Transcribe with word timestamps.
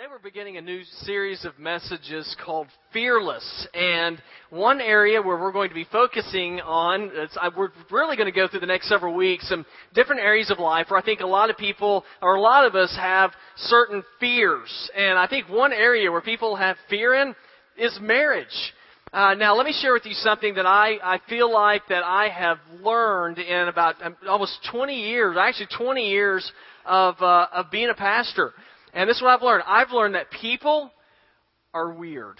Today 0.00 0.08
we're 0.10 0.30
beginning 0.30 0.56
a 0.56 0.62
new 0.62 0.82
series 1.02 1.44
of 1.44 1.58
messages 1.58 2.34
called 2.42 2.68
Fearless. 2.90 3.68
And 3.74 4.18
one 4.48 4.80
area 4.80 5.20
where 5.20 5.38
we're 5.38 5.52
going 5.52 5.68
to 5.68 5.74
be 5.74 5.86
focusing 5.92 6.58
on, 6.60 7.10
we're 7.54 7.68
really 7.90 8.16
going 8.16 8.24
to 8.24 8.32
go 8.32 8.48
through 8.48 8.60
the 8.60 8.66
next 8.66 8.88
several 8.88 9.14
weeks, 9.14 9.46
some 9.46 9.66
different 9.94 10.22
areas 10.22 10.50
of 10.50 10.58
life 10.58 10.86
where 10.88 10.98
I 10.98 11.04
think 11.04 11.20
a 11.20 11.26
lot 11.26 11.50
of 11.50 11.58
people, 11.58 12.04
or 12.22 12.36
a 12.36 12.40
lot 12.40 12.64
of 12.64 12.74
us 12.74 12.96
have 12.98 13.32
certain 13.56 14.02
fears. 14.18 14.90
And 14.96 15.18
I 15.18 15.26
think 15.26 15.50
one 15.50 15.70
area 15.70 16.10
where 16.10 16.22
people 16.22 16.56
have 16.56 16.78
fear 16.88 17.12
in 17.20 17.34
is 17.76 17.98
marriage. 18.00 18.72
Uh, 19.12 19.34
now, 19.34 19.54
let 19.54 19.66
me 19.66 19.76
share 19.82 19.92
with 19.92 20.06
you 20.06 20.14
something 20.14 20.54
that 20.54 20.64
I, 20.64 20.96
I 21.02 21.20
feel 21.28 21.52
like 21.52 21.82
that 21.90 22.04
I 22.04 22.30
have 22.30 22.56
learned 22.82 23.38
in 23.38 23.68
about 23.68 23.96
um, 24.02 24.16
almost 24.26 24.66
20 24.72 24.94
years, 24.94 25.36
actually 25.38 25.68
20 25.76 26.08
years 26.08 26.50
of, 26.86 27.16
uh, 27.20 27.48
of 27.52 27.70
being 27.70 27.90
a 27.90 27.94
pastor. 27.94 28.54
And 28.94 29.08
this 29.08 29.16
is 29.16 29.22
what 29.22 29.30
I've 29.30 29.42
learned. 29.42 29.64
I've 29.66 29.90
learned 29.90 30.14
that 30.14 30.30
people 30.30 30.90
are 31.72 31.92
weird. 31.92 32.38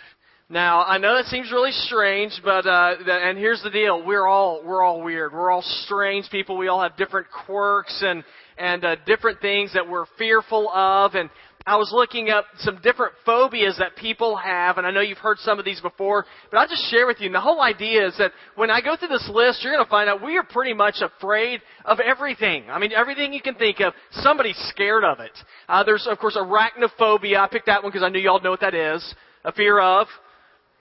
Now 0.49 0.83
I 0.83 0.99
know 0.99 1.15
that 1.17 1.27
seems 1.27 1.53
really 1.53 1.71
strange, 1.71 2.33
but 2.45 2.67
uh, 2.67 2.97
and 3.07 3.39
here's 3.39 3.63
the 3.63 3.71
deal: 3.71 4.05
we're 4.05 4.27
all 4.27 4.63
we're 4.65 4.83
all 4.83 5.01
weird. 5.01 5.33
We're 5.33 5.51
all 5.51 5.63
strange 5.85 6.29
people. 6.31 6.57
We 6.57 6.67
all 6.67 6.83
have 6.83 6.97
different 6.97 7.29
quirks 7.47 8.03
and 8.05 8.25
and 8.59 8.85
uh, 8.85 8.97
different 9.07 9.41
things 9.41 9.73
that 9.75 9.89
we're 9.89 10.07
fearful 10.19 10.69
of. 10.71 11.15
And 11.15 11.31
I 11.71 11.77
was 11.77 11.93
looking 11.93 12.31
up 12.31 12.47
some 12.59 12.81
different 12.83 13.13
phobias 13.25 13.79
that 13.79 13.95
people 13.95 14.35
have, 14.35 14.77
and 14.77 14.85
I 14.85 14.91
know 14.91 15.03
you've 15.03 15.19
heard 15.19 15.39
some 15.39 15.61
of 15.61 15.65
these 15.65 15.81
before, 15.81 16.27
but 16.51 16.59
I'll 16.59 16.67
just 16.67 16.91
share 16.91 17.07
with 17.07 17.21
you. 17.21 17.27
And 17.27 17.35
the 17.35 17.41
whole 17.41 17.63
idea 17.63 18.09
is 18.09 18.19
that 18.19 18.33
when 18.57 18.71
I 18.71 18.81
go 18.81 18.97
through 18.97 19.07
this 19.07 19.31
list, 19.33 19.63
you're 19.63 19.73
going 19.73 19.85
to 19.85 19.89
find 19.89 20.11
out 20.11 20.21
we 20.21 20.37
are 20.37 20.43
pretty 20.43 20.75
much 20.75 20.97
afraid 21.01 21.61
of 21.85 22.01
everything. 22.01 22.65
I 22.69 22.81
mean, 22.81 22.91
everything 22.93 23.33
you 23.33 23.41
can 23.41 23.55
think 23.55 23.79
of, 23.79 23.93
somebody's 24.11 24.59
scared 24.71 25.05
of 25.05 25.21
it. 25.21 25.31
Uh, 25.69 25.85
there's, 25.85 26.09
of 26.11 26.19
course, 26.19 26.37
arachnophobia. 26.37 27.37
I 27.37 27.47
picked 27.47 27.67
that 27.67 27.85
one 27.85 27.93
because 27.93 28.05
I 28.05 28.09
knew 28.09 28.19
y'all 28.19 28.43
know 28.43 28.51
what 28.51 28.63
that 28.63 28.75
is. 28.75 29.15
A 29.45 29.53
fear 29.53 29.79
of. 29.79 30.09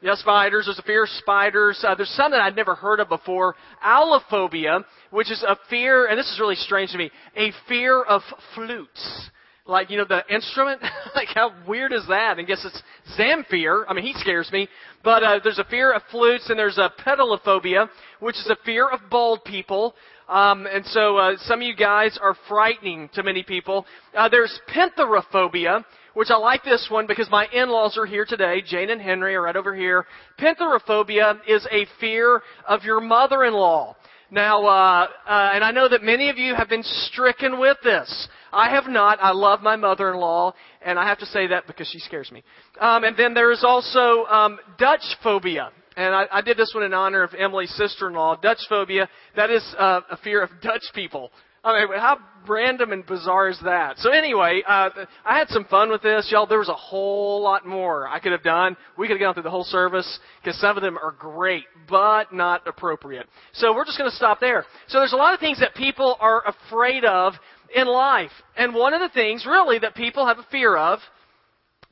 Yeah, 0.02 0.16
spiders. 0.16 0.66
There's 0.66 0.80
a 0.80 0.84
fear 0.84 1.04
of 1.04 1.10
spiders. 1.10 1.86
Uh, 1.88 1.94
there's 1.94 2.10
some 2.10 2.32
that 2.32 2.42
I'd 2.42 2.56
never 2.56 2.74
heard 2.74 3.00
of 3.00 3.10
before. 3.10 3.54
Aulophobia, 3.86 4.84
which 5.12 5.30
is 5.30 5.46
a 5.48 5.56
fear, 5.70 6.08
and 6.08 6.18
this 6.18 6.32
is 6.32 6.40
really 6.40 6.56
strange 6.56 6.90
to 6.94 6.98
me, 6.98 7.12
a 7.38 7.52
fear 7.68 8.02
of 8.02 8.24
flutes 8.56 9.30
like 9.70 9.90
you 9.90 9.98
know 9.98 10.06
the 10.06 10.24
instrument? 10.34 10.82
Like 11.16 11.30
how 11.34 11.52
weird 11.68 11.92
is 11.92 12.06
that? 12.08 12.38
And 12.38 12.48
guess 12.48 12.64
it's 12.64 12.82
zamfir 13.18 13.84
i 13.90 13.94
mean 13.94 14.06
he 14.06 14.14
scares 14.14 14.50
me. 14.52 14.70
But 15.04 15.24
uh, 15.24 15.40
there's 15.44 15.60
a 15.60 15.64
fear 15.66 15.92
of 15.92 16.02
flutes 16.12 16.50
and 16.50 16.58
there's 16.58 16.78
a 16.78 16.92
peladophobia 17.04 17.90
which 18.20 18.36
is 18.36 18.50
a 18.50 18.58
fear 18.64 18.88
of 18.88 19.00
bald 19.10 19.44
people. 19.44 19.96
Um, 20.30 20.68
and 20.68 20.86
so 20.86 21.18
uh, 21.18 21.36
some 21.40 21.60
of 21.60 21.68
you 21.68 21.76
guys 21.76 22.18
are 22.22 22.36
frightening 22.48 23.10
to 23.16 23.24
many 23.24 23.44
people. 23.44 23.86
Uh, 24.16 24.30
there's 24.30 24.60
pentheraphobia 24.74 25.84
which 26.14 26.30
i 26.32 26.38
like 26.38 26.64
this 26.64 26.88
one 26.90 27.08
because 27.08 27.30
my 27.30 27.48
in-laws 27.54 27.98
are 27.98 28.06
here 28.06 28.26
today. 28.26 28.62
Jane 28.66 28.90
and 28.92 29.02
henry 29.02 29.36
are 29.36 29.42
right 29.42 29.56
over 29.56 29.76
here. 29.76 30.06
Pentheraphobia 30.40 31.40
is 31.48 31.68
a 31.72 31.86
fear 32.00 32.42
of 32.68 32.84
your 32.84 33.02
mother-in-law 33.02 33.96
now, 34.32 34.66
uh, 34.66 35.08
uh, 35.28 35.52
and 35.54 35.64
I 35.64 35.72
know 35.72 35.90
that 35.90 36.04
many 36.04 36.30
of 36.30 36.38
you 36.38 36.54
have 36.56 36.70
been 36.70 36.84
stricken 36.84 37.60
with 37.60 37.78
this. 37.84 38.28
I 38.52 38.70
have 38.70 38.88
not. 38.88 39.20
I 39.22 39.32
love 39.32 39.62
my 39.62 39.76
mother-in-law, 39.76 40.54
and 40.82 41.00
I 41.00 41.08
have 41.08 41.20
to 41.20 41.26
say 41.26 41.48
that 41.48 41.68
because 41.68 41.88
she 41.88 42.00
scares 42.00 42.32
me. 42.32 42.44
Um, 42.80 43.04
and 43.04 43.16
then 43.18 43.34
there 43.34 43.52
is 43.52 43.64
also 43.64 44.26
um, 44.26 44.60
Dutch 44.78 45.04
phobia. 45.24 45.72
And 45.98 46.16
I, 46.16 46.26
I 46.32 46.42
did 46.42 46.58
this 46.58 46.72
one 46.74 46.84
in 46.84 46.94
honor 46.94 47.24
of 47.24 47.34
Emily's 47.38 47.72
sister-in-law. 47.76 48.38
Dutch 48.38 48.60
phobia, 48.70 49.10
that 49.36 49.50
is 49.50 49.64
uh, 49.78 50.02
a 50.10 50.18
fear 50.18 50.42
of 50.42 50.50
Dutch 50.62 50.84
people. 50.94 51.32
I 51.64 51.86
mean, 51.86 52.00
how 52.00 52.20
random 52.48 52.92
and 52.92 53.06
bizarre 53.06 53.50
is 53.50 53.60
that? 53.64 53.98
So 54.00 54.12
anyway, 54.12 54.64
uh, 54.66 54.90
I 55.26 55.38
had 55.38 55.50
some 55.50 55.66
fun 55.66 55.90
with 55.90 56.02
this, 56.02 56.30
y'all. 56.32 56.48
There 56.48 56.60
was 56.60 56.70
a 56.70 56.74
whole 56.74 57.42
lot 57.42 57.66
more 57.66 58.08
I 58.08 58.20
could 58.20 58.32
have 58.32 58.44
done. 58.44 58.78
We 58.98 59.08
could 59.08 59.16
have 59.16 59.22
gone 59.22 59.34
through 59.34 59.44
the 59.44 59.50
whole 59.50 59.66
service 59.66 60.20
because 60.42 60.60
some 60.60 60.78
of 60.78 60.84
them 60.84 60.98
are 60.98 61.12
great, 61.12 61.66
but 61.90 62.34
not 62.34 62.68
appropriate. 62.68 63.28
So 63.54 63.74
we're 63.74 63.86
just 63.86 63.98
going 63.98 64.10
to 64.10 64.16
stop 64.16 64.40
there. 64.40 64.66
So 64.88 65.00
there's 65.00 65.14
a 65.14 65.18
lot 65.18 65.34
of 65.34 65.40
things 65.40 65.60
that 65.60 65.76
people 65.76 66.18
are 66.20 66.44
afraid 66.48 67.04
of 67.04 67.34
in 67.76 67.88
life. 67.88 68.32
And 68.56 68.74
one 68.74 68.94
of 68.94 69.02
the 69.02 69.10
things 69.10 69.46
really 69.46 69.80
that 69.80 69.96
people 69.96 70.26
have 70.26 70.40
a 70.40 70.46
fear 70.50 70.78
of 70.78 71.00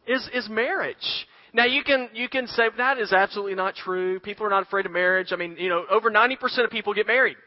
is, 0.07 0.27
is 0.33 0.47
marriage. 0.50 0.95
Now 1.53 1.66
you 1.66 1.83
can, 1.83 2.09
you 2.13 2.29
can 2.29 2.47
say 2.47 2.63
that 2.77 3.00
is 3.00 3.11
absolutely 3.11 3.56
not 3.56 3.75
true. 3.75 4.19
People 4.19 4.45
are 4.45 4.50
not 4.50 4.63
afraid 4.63 4.85
of 4.85 4.91
marriage. 4.91 5.29
I 5.31 5.35
mean, 5.35 5.56
you 5.57 5.69
know, 5.69 5.85
over 5.89 6.11
90% 6.11 6.38
of 6.63 6.69
people 6.69 6.94
get 6.94 7.07
married. 7.07 7.38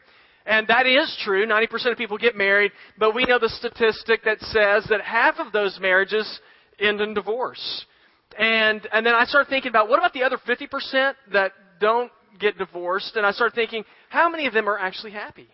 And 0.45 0.67
that 0.67 0.87
is 0.87 1.15
true. 1.23 1.45
90% 1.45 1.91
of 1.91 1.97
people 1.97 2.17
get 2.17 2.35
married, 2.35 2.71
but 2.97 3.13
we 3.13 3.25
know 3.25 3.39
the 3.39 3.49
statistic 3.49 4.23
that 4.25 4.39
says 4.41 4.85
that 4.89 5.01
half 5.01 5.35
of 5.37 5.51
those 5.51 5.77
marriages 5.79 6.39
end 6.79 6.99
in 6.99 7.13
divorce. 7.13 7.85
And, 8.37 8.87
and 8.91 9.05
then 9.05 9.13
I 9.13 9.25
start 9.25 9.47
thinking 9.49 9.69
about 9.69 9.89
what 9.89 9.99
about 9.99 10.13
the 10.13 10.23
other 10.23 10.37
50% 10.37 11.13
that 11.33 11.51
don't 11.79 12.11
get 12.39 12.57
divorced? 12.57 13.15
And 13.15 13.25
I 13.25 13.31
start 13.31 13.53
thinking, 13.53 13.83
how 14.09 14.29
many 14.29 14.47
of 14.47 14.53
them 14.53 14.67
are 14.67 14.77
actually 14.77 15.11
happy? 15.11 15.47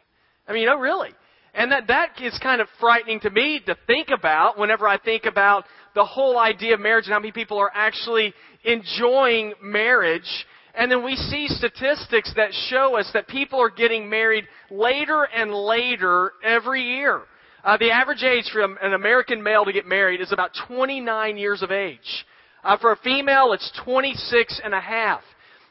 I 0.48 0.54
mean, 0.54 0.62
you 0.62 0.68
know, 0.68 0.80
really. 0.80 1.10
And 1.54 1.72
that, 1.72 1.88
that 1.88 2.22
is 2.22 2.38
kind 2.42 2.62
of 2.62 2.68
frightening 2.80 3.20
to 3.22 3.30
me 3.30 3.62
to 3.66 3.76
think 3.88 4.10
about 4.16 4.58
whenever 4.58 4.88
I 4.88 4.98
think 4.98 5.26
about 5.26 5.66
the 5.96 6.06
whole 6.06 6.38
idea 6.38 6.76
of 6.76 6.80
marriage 6.80 7.06
and 7.06 7.14
how 7.14 7.20
many 7.20 7.32
people 7.32 7.58
are 7.58 7.72
actually 7.74 8.34
enjoying 8.64 9.54
marriage. 9.62 10.30
And 10.78 10.92
then 10.92 11.04
we 11.04 11.16
see 11.16 11.48
statistics 11.48 12.32
that 12.36 12.54
show 12.70 12.98
us 12.98 13.10
that 13.14 13.28
people 13.28 13.60
are 13.60 13.72
getting 13.72 14.08
married 14.08 14.46
later 14.70 15.24
and 15.24 15.52
later 15.52 16.34
every 16.44 16.84
year. 16.84 17.24
Uh, 17.64 17.78
the 17.78 17.90
average 17.90 18.22
age 18.22 18.46
for 18.54 18.62
an 18.62 18.94
American 18.94 19.42
male 19.42 19.66
to 19.66 19.74
get 19.74 19.88
married 19.88 20.22
is 20.22 20.32
about 20.32 20.52
29 20.68 21.36
years 21.36 21.64
of 21.64 21.72
age. 21.72 22.26
Uh, 22.64 22.78
for 22.78 22.92
a 22.92 22.98
female, 22.98 23.54
it's 23.54 23.72
26 23.84 24.62
and 24.64 24.76
a 24.76 24.80
half. 24.80 25.22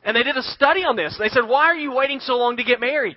And 0.02 0.16
they 0.16 0.24
did 0.24 0.36
a 0.36 0.42
study 0.42 0.82
on 0.82 0.96
this. 0.96 1.16
They 1.18 1.28
said, 1.28 1.46
why 1.46 1.66
are 1.66 1.76
you 1.76 1.92
waiting 1.92 2.18
so 2.18 2.34
long 2.34 2.56
to 2.56 2.64
get 2.64 2.80
married? 2.80 3.16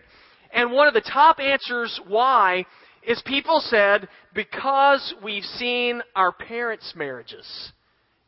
And 0.53 0.71
one 0.71 0.88
of 0.88 0.94
the 0.94 1.01
top 1.01 1.39
answers 1.39 2.00
why 2.07 2.66
is 3.01 3.21
people 3.25 3.61
said, 3.61 4.07
because 4.35 5.16
we've 5.23 5.44
seen 5.44 6.03
our 6.16 6.31
parents' 6.31 6.94
marriages 6.95 7.71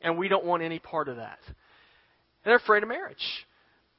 and 0.01 0.17
we 0.17 0.27
don't 0.27 0.45
want 0.45 0.63
any 0.63 0.79
part 0.79 1.07
of 1.07 1.17
that. 1.17 1.37
And 1.45 1.55
they're 2.45 2.55
afraid 2.55 2.81
of 2.81 2.89
marriage. 2.89 3.45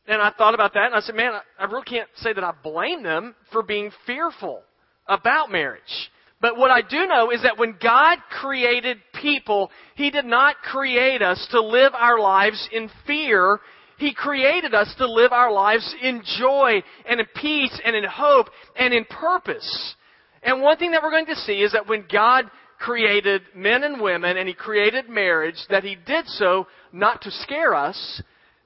And 0.07 0.21
I 0.21 0.31
thought 0.37 0.55
about 0.55 0.75
that 0.75 0.87
and 0.87 0.95
I 0.95 1.01
said, 1.01 1.15
man, 1.15 1.33
I 1.59 1.65
really 1.65 1.85
can't 1.85 2.09
say 2.17 2.33
that 2.33 2.43
I 2.43 2.53
blame 2.63 3.03
them 3.03 3.35
for 3.53 3.63
being 3.63 3.91
fearful 4.07 4.63
about 5.07 5.51
marriage. 5.51 6.11
But 6.41 6.57
what 6.57 6.73
I 6.73 6.83
do 6.83 7.07
know 7.07 7.31
is 7.31 7.43
that 7.43 7.59
when 7.59 7.77
God 7.81 8.19
created 8.29 8.99
people, 9.21 9.71
He 9.95 10.11
did 10.11 10.25
not 10.25 10.57
create 10.57 11.23
us 11.23 11.47
to 11.53 11.61
live 11.61 11.93
our 11.95 12.19
lives 12.19 12.69
in 12.73 12.91
fear 13.07 13.61
he 14.03 14.13
created 14.13 14.75
us 14.75 14.93
to 14.99 15.11
live 15.11 15.33
our 15.33 15.53
lives 15.53 15.95
in 16.03 16.23
joy 16.39 16.83
and 17.09 17.21
in 17.21 17.27
peace 17.37 17.81
and 17.85 17.95
in 17.95 18.03
hope 18.03 18.49
and 18.77 18.93
in 18.93 19.05
purpose. 19.05 19.95
And 20.43 20.61
one 20.61 20.77
thing 20.77 20.91
that 20.91 21.05
we're 21.05 21.13
going 21.13 21.27
to 21.27 21.37
see 21.37 21.63
is 21.63 21.71
that 21.71 21.87
when 21.87 22.07
God 22.13 22.51
created 22.81 23.43
men 23.55 23.85
and 23.85 24.01
women 24.01 24.37
and 24.37 24.49
He 24.49 24.55
created 24.55 25.09
marriage, 25.09 25.55
that 25.71 25.85
He 25.85 25.95
did 25.95 26.27
so 26.27 26.67
not 26.93 27.23
to 27.23 27.31
scare 27.31 27.77
us, 27.77 28.21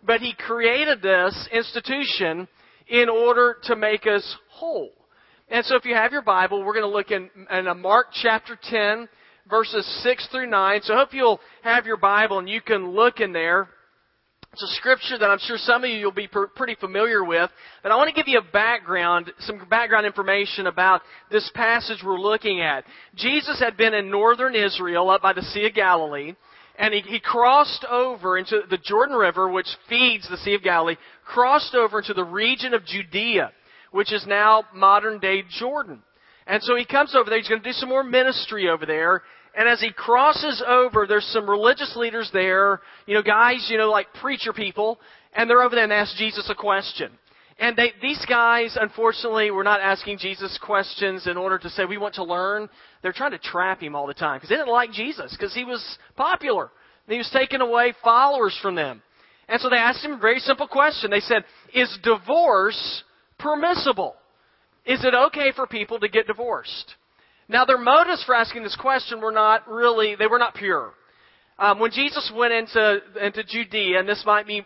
but 0.06 0.21
He 0.21 0.34
created 0.34 1.03
this 1.03 1.49
institution 1.53 2.49
in 2.89 3.09
order 3.09 3.56
to 3.65 3.77
make 3.77 4.06
us 4.06 4.37
whole. 4.49 4.93
And 5.49 5.65
so 5.65 5.77
if 5.77 5.84
you 5.84 5.94
have 5.94 6.12
your 6.12 6.22
Bible, 6.22 6.65
we're 6.65 6.75
going 6.75 6.91
to 6.91 6.97
look 6.97 7.11
in, 7.11 7.31
in 7.50 7.69
uh, 7.69 7.75
Mark 7.75 8.09
chapter 8.12 8.59
10, 8.61 9.09
verses 9.49 9.87
6 10.03 10.28
through 10.31 10.49
9. 10.49 10.81
So 10.83 10.95
I 10.95 10.99
hope 10.99 11.12
you'll 11.12 11.41
have 11.62 11.87
your 11.87 11.97
Bible 11.97 12.39
and 12.39 12.49
you 12.49 12.61
can 12.61 12.91
look 12.91 13.21
in 13.21 13.33
there. 13.33 13.69
It's 14.53 14.62
a 14.62 14.77
scripture 14.77 15.19
that 15.19 15.27
I'm 15.27 15.39
sure 15.41 15.59
some 15.59 15.84
of 15.84 15.91
you 15.91 16.06
will 16.06 16.12
be 16.12 16.28
pretty 16.28 16.77
familiar 16.77 17.22
with, 17.22 17.51
but 17.83 17.92
I 17.92 17.97
want 17.97 18.09
to 18.09 18.15
give 18.15 18.27
you 18.27 18.39
a 18.39 18.53
background, 18.53 19.31
some 19.41 19.60
background 19.69 20.07
information 20.07 20.66
about 20.66 21.03
this 21.31 21.51
passage 21.54 21.98
we're 22.03 22.19
looking 22.19 22.63
at. 22.63 22.84
Jesus 23.16 23.60
had 23.60 23.77
been 23.77 23.92
in 23.92 24.10
northern 24.10 24.54
Israel 24.54 25.10
up 25.10 25.21
by 25.21 25.34
the 25.34 25.42
Sea 25.42 25.66
of 25.66 25.75
Galilee, 25.75 26.33
and 26.78 26.95
he, 26.95 27.01
he 27.01 27.21
crossed 27.21 27.84
over 27.91 28.39
into 28.39 28.63
the 28.69 28.78
Jordan 28.78 29.17
River, 29.17 29.49
which 29.49 29.69
feeds 29.89 30.28
the 30.28 30.37
Sea 30.39 30.55
of 30.55 30.63
Galilee, 30.63 30.97
crossed 31.25 31.75
over 31.75 31.99
into 31.99 32.15
the 32.15 32.25
region 32.25 32.75
of 32.75 32.84
Judea, 32.84 33.53
which 33.91 34.13
is 34.13 34.25
now 34.27 34.65
modern 34.75 35.19
day 35.19 35.43
Jordan. 35.59 36.03
And 36.47 36.63
so 36.63 36.77
he 36.77 36.84
comes 36.84 37.15
over 37.17 37.28
there, 37.28 37.39
he's 37.39 37.49
going 37.49 37.63
to 37.63 37.69
do 37.69 37.73
some 37.73 37.89
more 37.89 38.05
ministry 38.05 38.69
over 38.69 38.87
there, 38.87 39.23
and 39.57 39.69
as 39.69 39.81
he 39.81 39.91
crosses 39.91 40.63
over, 40.67 41.07
there's 41.07 41.25
some 41.33 41.49
religious 41.49 41.97
leaders 41.97 42.28
there, 42.33 42.81
you 43.07 43.15
know, 43.15 43.22
guys, 43.22 43.67
you 43.71 43.79
know, 43.79 43.91
like 43.91 44.07
preacher 44.21 44.53
people, 44.53 45.01
and 45.33 45.49
they're 45.49 45.63
over 45.63 45.75
there 45.75 45.84
and 45.84 45.93
ask 45.93 46.15
Jesus 46.17 46.49
a 46.51 46.55
question. 46.55 47.11
And 47.59 47.77
they, 47.77 47.93
these 48.03 48.23
guys, 48.29 48.77
unfortunately, 48.79 49.51
were 49.51 49.65
not 49.65 49.81
asking 49.81 50.19
Jesus 50.19 50.59
questions 50.63 51.27
in 51.27 51.39
order 51.39 51.59
to 51.59 51.71
say, 51.71 51.87
we 51.87 51.97
want 51.97 52.17
to 52.17 52.25
learn. 52.25 52.69
They're 53.03 53.13
trying 53.13 53.31
to 53.31 53.39
trap 53.39 53.81
him 53.81 53.97
all 53.97 54.07
the 54.07 54.15
time 54.15 54.37
because 54.37 54.51
they 54.51 54.57
didn't 54.57 54.73
like 54.73 54.93
Jesus 54.93 55.35
because 55.37 55.55
he 55.55 55.65
was 55.65 55.83
popular. 56.17 56.71
And 57.07 57.13
he 57.13 57.19
was 57.19 57.31
taking 57.33 57.63
away 57.63 57.95
followers 58.05 58.59
from 58.61 58.75
them. 58.75 59.03
And 59.49 59.61
so 59.61 59.71
they 59.71 59.77
asked 59.77 60.05
him 60.05 60.13
a 60.13 60.19
very 60.19 60.41
simple 60.41 60.69
question. 60.69 61.11
They 61.11 61.21
said, 61.21 61.45
is 61.73 61.99
divorce 62.03 63.05
permissible? 63.39 64.17
Is 64.85 65.05
it 65.05 65.15
okay 65.15 65.53
for 65.53 65.67
people 65.67 65.99
to 66.01 66.09
get 66.09 66.27
divorced? 66.27 66.95
Now, 67.49 67.65
their 67.65 67.79
motives 67.79 68.25
for 68.25 68.35
asking 68.35 68.65
this 68.65 68.77
question 68.77 69.21
were 69.21 69.33
not 69.33 69.69
really, 69.69 70.17
they 70.17 70.27
were 70.27 70.39
not 70.39 70.55
pure. 70.55 70.93
Um, 71.59 71.79
when 71.79 71.91
Jesus 71.91 72.31
went 72.35 72.53
into 72.53 72.99
into 73.21 73.43
Judea, 73.43 73.99
and 73.99 74.09
this 74.09 74.23
might 74.27 74.47
be, 74.47 74.63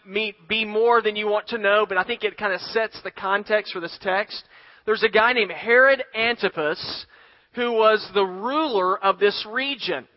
be 0.48 0.64
more 0.64 1.00
than 1.00 1.14
you 1.14 1.28
want 1.28 1.46
to 1.48 1.58
know, 1.58 1.86
but 1.88 1.96
I 1.96 2.02
think 2.02 2.24
it 2.24 2.36
kind 2.36 2.52
of 2.52 2.60
sets 2.60 3.00
the 3.04 3.12
context 3.12 3.72
for 3.72 3.78
this 3.78 3.96
text. 4.00 4.42
There's 4.86 5.04
a 5.04 5.08
guy 5.08 5.32
named 5.32 5.52
Herod 5.52 6.02
Antipas 6.16 7.06
who 7.54 7.72
was 7.72 8.04
the 8.12 8.24
ruler 8.24 8.98
of 9.04 9.20
this 9.20 9.46
region. 9.48 10.08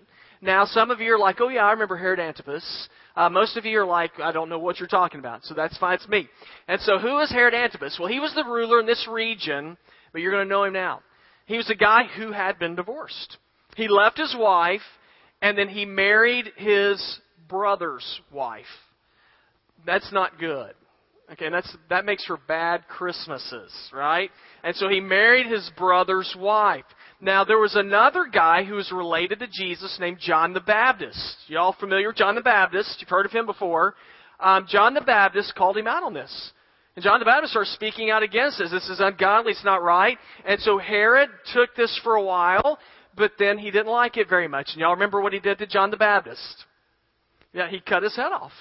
Now, 0.41 0.65
some 0.65 0.89
of 0.89 0.99
you 0.99 1.13
are 1.13 1.19
like, 1.19 1.39
"Oh 1.41 1.49
yeah, 1.49 1.63
I 1.63 1.71
remember 1.71 1.95
Herod 1.95 2.19
Antipas." 2.19 2.89
Uh, 3.15 3.29
most 3.29 3.55
of 3.55 3.65
you 3.65 3.79
are 3.79 3.85
like, 3.85 4.19
"I 4.19 4.31
don't 4.31 4.49
know 4.49 4.57
what 4.57 4.79
you're 4.79 4.87
talking 4.87 5.19
about," 5.19 5.45
so 5.45 5.53
that's 5.53 5.77
fine. 5.77 5.93
It's 5.93 6.07
me. 6.07 6.27
And 6.67 6.81
so, 6.81 6.97
who 6.97 7.19
is 7.19 7.29
Herod 7.29 7.53
Antipas? 7.53 7.97
Well, 7.99 8.09
he 8.09 8.19
was 8.19 8.33
the 8.33 8.45
ruler 8.45 8.79
in 8.79 8.87
this 8.87 9.07
region, 9.07 9.77
but 10.11 10.21
you're 10.21 10.31
going 10.31 10.47
to 10.47 10.49
know 10.49 10.63
him 10.63 10.73
now. 10.73 11.01
He 11.45 11.57
was 11.57 11.69
a 11.69 11.75
guy 11.75 12.05
who 12.17 12.31
had 12.31 12.57
been 12.57 12.73
divorced. 12.73 13.37
He 13.75 13.87
left 13.87 14.17
his 14.17 14.35
wife 14.35 14.81
and 15.43 15.57
then 15.57 15.67
he 15.67 15.85
married 15.85 16.49
his 16.55 17.19
brother's 17.49 18.21
wife. 18.31 18.65
That's 19.85 20.11
not 20.11 20.39
good. 20.39 20.73
Okay, 21.31 21.45
and 21.45 21.53
that's 21.53 21.75
that 21.89 22.05
makes 22.05 22.25
for 22.25 22.37
bad 22.47 22.87
Christmases, 22.87 23.71
right? 23.93 24.29
And 24.63 24.75
so 24.75 24.87
he 24.87 24.99
married 24.99 25.47
his 25.47 25.69
brother's 25.77 26.33
wife. 26.39 26.85
Now 27.21 27.43
there 27.43 27.59
was 27.59 27.75
another 27.75 28.25
guy 28.31 28.63
who 28.63 28.75
was 28.75 28.91
related 28.91 29.39
to 29.39 29.47
Jesus 29.47 29.97
named 29.99 30.19
John 30.19 30.53
the 30.53 30.61
Baptist. 30.61 31.35
Y'all 31.47 31.75
familiar 31.77 32.07
with 32.07 32.17
John 32.17 32.35
the 32.35 32.41
Baptist? 32.41 32.97
You've 32.99 33.09
heard 33.09 33.25
of 33.25 33.31
him 33.31 33.45
before. 33.45 33.95
Um, 34.39 34.65
John 34.69 34.93
the 34.93 35.01
Baptist 35.01 35.55
called 35.55 35.77
him 35.77 35.87
out 35.87 36.03
on 36.03 36.13
this. 36.13 36.51
And 36.95 37.03
John 37.03 37.19
the 37.19 37.25
Baptist 37.25 37.51
started 37.51 37.71
speaking 37.71 38.11
out 38.11 38.23
against 38.23 38.59
this. 38.59 38.71
This 38.71 38.87
is 38.89 38.99
ungodly. 38.99 39.53
It's 39.53 39.65
not 39.65 39.81
right. 39.81 40.17
And 40.45 40.59
so 40.61 40.77
Herod 40.77 41.29
took 41.53 41.75
this 41.75 41.99
for 42.03 42.15
a 42.15 42.23
while 42.23 42.77
but 43.15 43.33
then 43.39 43.57
he 43.57 43.71
didn't 43.71 43.91
like 43.91 44.17
it 44.17 44.29
very 44.29 44.47
much. 44.47 44.69
And 44.73 44.81
y'all 44.81 44.93
remember 44.93 45.21
what 45.21 45.33
he 45.33 45.39
did 45.39 45.59
to 45.59 45.67
John 45.67 45.91
the 45.91 45.97
Baptist? 45.97 46.65
Yeah, 47.53 47.69
he 47.69 47.79
cut 47.79 48.03
his 48.03 48.15
head 48.15 48.31
off. 48.31 48.51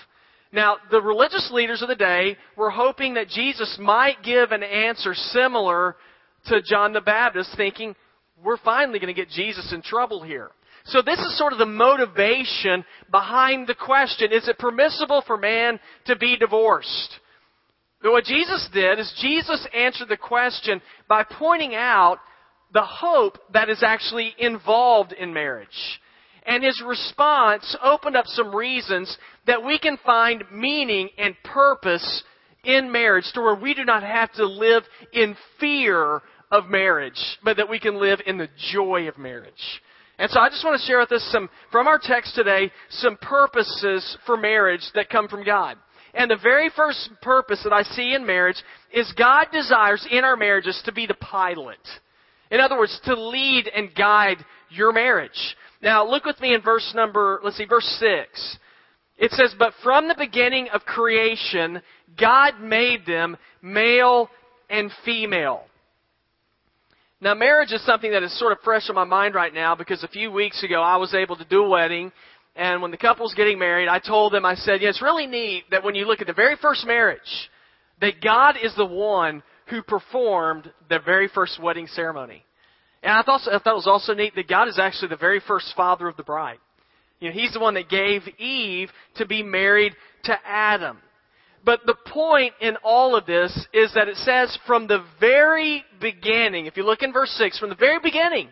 Now, 0.52 0.76
the 0.90 1.00
religious 1.00 1.50
leaders 1.50 1.80
of 1.80 1.88
the 1.88 1.96
day 1.96 2.36
were 2.56 2.70
hoping 2.70 3.14
that 3.14 3.28
Jesus 3.28 3.78
might 3.80 4.22
give 4.22 4.52
an 4.52 4.62
answer 4.62 5.14
similar 5.14 5.96
to 6.46 6.60
John 6.60 6.92
the 6.92 7.00
Baptist, 7.00 7.54
thinking, 7.56 7.94
we're 8.44 8.58
finally 8.58 8.98
going 8.98 9.14
to 9.14 9.18
get 9.18 9.30
Jesus 9.30 9.72
in 9.72 9.80
trouble 9.80 10.22
here. 10.22 10.50
So 10.84 11.00
this 11.00 11.20
is 11.20 11.38
sort 11.38 11.52
of 11.52 11.58
the 11.58 11.66
motivation 11.66 12.84
behind 13.10 13.66
the 13.66 13.74
question, 13.74 14.32
is 14.32 14.48
it 14.48 14.58
permissible 14.58 15.22
for 15.26 15.36
man 15.36 15.78
to 16.06 16.16
be 16.16 16.36
divorced? 16.36 17.18
But 18.02 18.10
what 18.10 18.24
Jesus 18.24 18.68
did 18.74 18.98
is 18.98 19.14
Jesus 19.20 19.64
answered 19.72 20.08
the 20.08 20.16
question 20.16 20.82
by 21.08 21.22
pointing 21.24 21.74
out 21.76 22.18
the 22.72 22.82
hope 22.82 23.38
that 23.52 23.68
is 23.68 23.82
actually 23.82 24.34
involved 24.38 25.12
in 25.12 25.32
marriage. 25.32 26.00
And 26.44 26.64
his 26.64 26.82
response 26.84 27.76
opened 27.82 28.16
up 28.16 28.26
some 28.26 28.54
reasons 28.54 29.16
that 29.46 29.64
we 29.64 29.78
can 29.78 29.98
find 30.04 30.42
meaning 30.52 31.10
and 31.18 31.36
purpose 31.44 32.24
in 32.64 32.90
marriage 32.90 33.30
to 33.34 33.40
where 33.40 33.54
we 33.54 33.74
do 33.74 33.84
not 33.84 34.02
have 34.02 34.32
to 34.32 34.46
live 34.46 34.82
in 35.12 35.36
fear 35.60 36.20
of 36.50 36.68
marriage, 36.68 37.38
but 37.44 37.56
that 37.56 37.68
we 37.68 37.78
can 37.78 38.00
live 38.00 38.20
in 38.26 38.38
the 38.38 38.48
joy 38.72 39.08
of 39.08 39.18
marriage. 39.18 39.52
And 40.18 40.30
so 40.30 40.40
I 40.40 40.48
just 40.48 40.64
want 40.64 40.80
to 40.80 40.86
share 40.86 41.00
with 41.00 41.12
us 41.12 41.26
some, 41.32 41.48
from 41.70 41.88
our 41.88 41.98
text 42.00 42.34
today, 42.34 42.70
some 42.90 43.16
purposes 43.16 44.16
for 44.26 44.36
marriage 44.36 44.84
that 44.94 45.10
come 45.10 45.28
from 45.28 45.44
God. 45.44 45.76
And 46.14 46.30
the 46.30 46.38
very 46.42 46.70
first 46.76 47.10
purpose 47.22 47.60
that 47.64 47.72
I 47.72 47.82
see 47.82 48.14
in 48.14 48.26
marriage 48.26 48.62
is 48.92 49.12
God 49.16 49.46
desires 49.50 50.06
in 50.10 50.24
our 50.24 50.36
marriages 50.36 50.80
to 50.84 50.92
be 50.92 51.06
the 51.06 51.14
pilot. 51.14 51.78
In 52.52 52.60
other 52.60 52.76
words, 52.78 53.00
to 53.06 53.14
lead 53.14 53.66
and 53.74 53.94
guide 53.94 54.36
your 54.68 54.92
marriage. 54.92 55.56
Now, 55.82 56.06
look 56.08 56.26
with 56.26 56.38
me 56.38 56.54
in 56.54 56.60
verse 56.60 56.92
number, 56.94 57.40
let's 57.42 57.56
see, 57.56 57.64
verse 57.64 57.86
6. 57.98 58.58
It 59.16 59.30
says, 59.32 59.54
But 59.58 59.72
from 59.82 60.06
the 60.06 60.14
beginning 60.16 60.68
of 60.68 60.82
creation, 60.82 61.80
God 62.20 62.60
made 62.60 63.06
them 63.06 63.38
male 63.62 64.28
and 64.68 64.90
female. 65.02 65.62
Now, 67.22 67.34
marriage 67.34 67.72
is 67.72 67.84
something 67.86 68.10
that 68.10 68.22
is 68.22 68.38
sort 68.38 68.52
of 68.52 68.58
fresh 68.62 68.90
on 68.90 68.96
my 68.96 69.04
mind 69.04 69.34
right 69.34 69.54
now 69.54 69.74
because 69.74 70.04
a 70.04 70.08
few 70.08 70.30
weeks 70.30 70.62
ago 70.62 70.82
I 70.82 70.96
was 70.96 71.14
able 71.14 71.36
to 71.36 71.44
do 71.46 71.64
a 71.64 71.68
wedding. 71.70 72.12
And 72.54 72.82
when 72.82 72.90
the 72.90 72.98
couple 72.98 73.24
was 73.24 73.34
getting 73.34 73.58
married, 73.58 73.88
I 73.88 73.98
told 73.98 74.34
them, 74.34 74.44
I 74.44 74.56
said, 74.56 74.82
yeah, 74.82 74.90
it's 74.90 75.00
really 75.00 75.26
neat 75.26 75.64
that 75.70 75.84
when 75.84 75.94
you 75.94 76.04
look 76.04 76.20
at 76.20 76.26
the 76.26 76.34
very 76.34 76.56
first 76.60 76.86
marriage, 76.86 77.20
that 78.02 78.20
God 78.22 78.56
is 78.62 78.74
the 78.76 78.84
one 78.84 79.42
who 79.66 79.82
performed 79.82 80.70
the 80.88 80.98
very 80.98 81.28
first 81.28 81.60
wedding 81.62 81.86
ceremony. 81.86 82.44
And 83.02 83.12
I 83.12 83.22
thought, 83.22 83.40
I 83.46 83.58
thought 83.58 83.72
it 83.72 83.74
was 83.74 83.86
also 83.86 84.14
neat 84.14 84.34
that 84.36 84.48
God 84.48 84.68
is 84.68 84.78
actually 84.78 85.08
the 85.08 85.16
very 85.16 85.40
first 85.46 85.72
father 85.76 86.08
of 86.08 86.16
the 86.16 86.22
bride. 86.22 86.58
You 87.20 87.28
know, 87.28 87.34
He's 87.34 87.52
the 87.52 87.60
one 87.60 87.74
that 87.74 87.88
gave 87.88 88.22
Eve 88.38 88.90
to 89.16 89.26
be 89.26 89.42
married 89.42 89.94
to 90.24 90.36
Adam. 90.44 90.98
But 91.64 91.80
the 91.86 91.94
point 91.94 92.54
in 92.60 92.76
all 92.82 93.14
of 93.14 93.26
this 93.26 93.52
is 93.72 93.92
that 93.94 94.08
it 94.08 94.16
says 94.16 94.56
from 94.66 94.88
the 94.88 95.04
very 95.20 95.84
beginning, 96.00 96.66
if 96.66 96.76
you 96.76 96.84
look 96.84 97.02
in 97.02 97.12
verse 97.12 97.30
6, 97.38 97.58
from 97.58 97.68
the 97.68 97.76
very 97.76 98.00
beginning, 98.02 98.48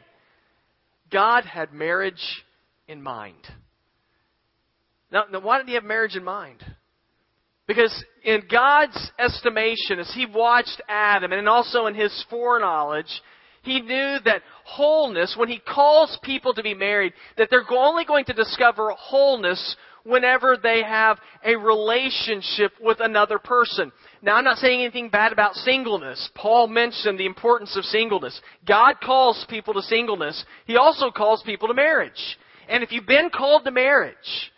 God 1.10 1.44
had 1.44 1.72
marriage 1.72 2.44
in 2.86 3.02
mind. 3.02 3.48
Now, 5.10 5.24
now 5.30 5.40
why 5.40 5.58
did 5.58 5.66
He 5.66 5.74
have 5.74 5.84
marriage 5.84 6.14
in 6.14 6.22
mind? 6.22 6.62
Because 7.70 8.04
in 8.24 8.42
God's 8.50 9.12
estimation, 9.16 10.00
as 10.00 10.12
He 10.12 10.26
watched 10.26 10.82
Adam, 10.88 11.30
and 11.30 11.48
also 11.48 11.86
in 11.86 11.94
His 11.94 12.12
foreknowledge, 12.28 13.22
He 13.62 13.80
knew 13.80 14.16
that 14.24 14.42
wholeness, 14.64 15.36
when 15.38 15.48
He 15.48 15.60
calls 15.60 16.18
people 16.24 16.52
to 16.54 16.64
be 16.64 16.74
married, 16.74 17.12
that 17.38 17.46
they're 17.48 17.62
only 17.70 18.04
going 18.04 18.24
to 18.24 18.32
discover 18.32 18.90
wholeness 18.98 19.76
whenever 20.02 20.56
they 20.60 20.82
have 20.82 21.20
a 21.44 21.54
relationship 21.54 22.72
with 22.80 22.98
another 22.98 23.38
person. 23.38 23.92
Now, 24.20 24.34
I'm 24.34 24.42
not 24.42 24.58
saying 24.58 24.80
anything 24.80 25.08
bad 25.08 25.30
about 25.30 25.54
singleness. 25.54 26.28
Paul 26.34 26.66
mentioned 26.66 27.20
the 27.20 27.26
importance 27.26 27.76
of 27.76 27.84
singleness. 27.84 28.40
God 28.66 28.96
calls 29.00 29.46
people 29.48 29.74
to 29.74 29.82
singleness. 29.82 30.44
He 30.66 30.76
also 30.76 31.12
calls 31.12 31.40
people 31.44 31.68
to 31.68 31.74
marriage. 31.74 32.36
And 32.68 32.82
if 32.82 32.90
you've 32.90 33.06
been 33.06 33.30
called 33.30 33.62
to 33.64 33.70
marriage, 33.70 34.50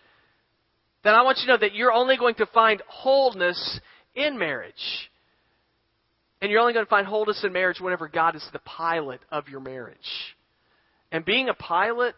then 1.04 1.14
I 1.14 1.22
want 1.22 1.38
you 1.38 1.46
to 1.46 1.52
know 1.52 1.58
that 1.58 1.74
you're 1.74 1.92
only 1.92 2.16
going 2.16 2.36
to 2.36 2.46
find 2.46 2.82
wholeness 2.86 3.80
in 4.14 4.38
marriage. 4.38 4.74
And 6.40 6.50
you're 6.50 6.60
only 6.60 6.72
going 6.72 6.86
to 6.86 6.90
find 6.90 7.06
wholeness 7.06 7.42
in 7.44 7.52
marriage 7.52 7.80
whenever 7.80 8.08
God 8.08 8.34
is 8.36 8.46
the 8.52 8.58
pilot 8.60 9.20
of 9.30 9.48
your 9.48 9.60
marriage. 9.60 9.96
And 11.10 11.24
being 11.24 11.48
a 11.48 11.54
pilot 11.54 12.14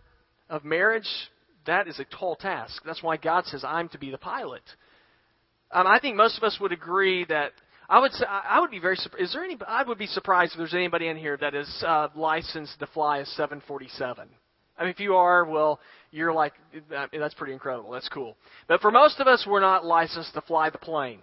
of 0.48 0.64
marriage, 0.64 1.08
that 1.66 1.88
is 1.88 1.98
a 1.98 2.04
tall 2.04 2.36
task. 2.36 2.82
That's 2.84 3.02
why 3.02 3.16
God 3.16 3.44
says, 3.46 3.64
I'm 3.64 3.88
to 3.90 3.98
be 3.98 4.10
the 4.10 4.18
pilot. 4.18 4.62
Um, 5.72 5.86
I 5.86 5.98
think 5.98 6.16
most 6.16 6.38
of 6.38 6.44
us 6.44 6.58
would 6.60 6.72
agree 6.72 7.24
that 7.28 7.52
I 7.88 8.00
would 8.00 8.12
say 8.12 8.24
I 8.26 8.60
would 8.60 8.70
be 8.70 8.78
very 8.78 8.96
surprised. 8.96 9.24
Is 9.24 9.32
there 9.32 9.44
any? 9.44 9.58
I 9.66 9.82
would 9.82 9.98
be 9.98 10.06
surprised 10.06 10.52
if 10.52 10.58
there's 10.58 10.74
anybody 10.74 11.08
in 11.08 11.16
here 11.16 11.36
that 11.36 11.54
is 11.54 11.84
uh, 11.86 12.08
licensed 12.14 12.78
to 12.78 12.86
fly 12.86 13.18
a 13.18 13.26
747. 13.26 14.28
I 14.78 14.82
mean, 14.82 14.90
if 14.90 15.00
you 15.00 15.16
are, 15.16 15.44
well, 15.44 15.80
you're 16.14 16.32
like, 16.32 16.52
that's 17.12 17.34
pretty 17.34 17.52
incredible. 17.52 17.90
That's 17.90 18.08
cool. 18.08 18.36
But 18.68 18.80
for 18.80 18.92
most 18.92 19.18
of 19.18 19.26
us, 19.26 19.44
we're 19.48 19.60
not 19.60 19.84
licensed 19.84 20.32
to 20.34 20.40
fly 20.42 20.70
the 20.70 20.78
plane. 20.78 21.18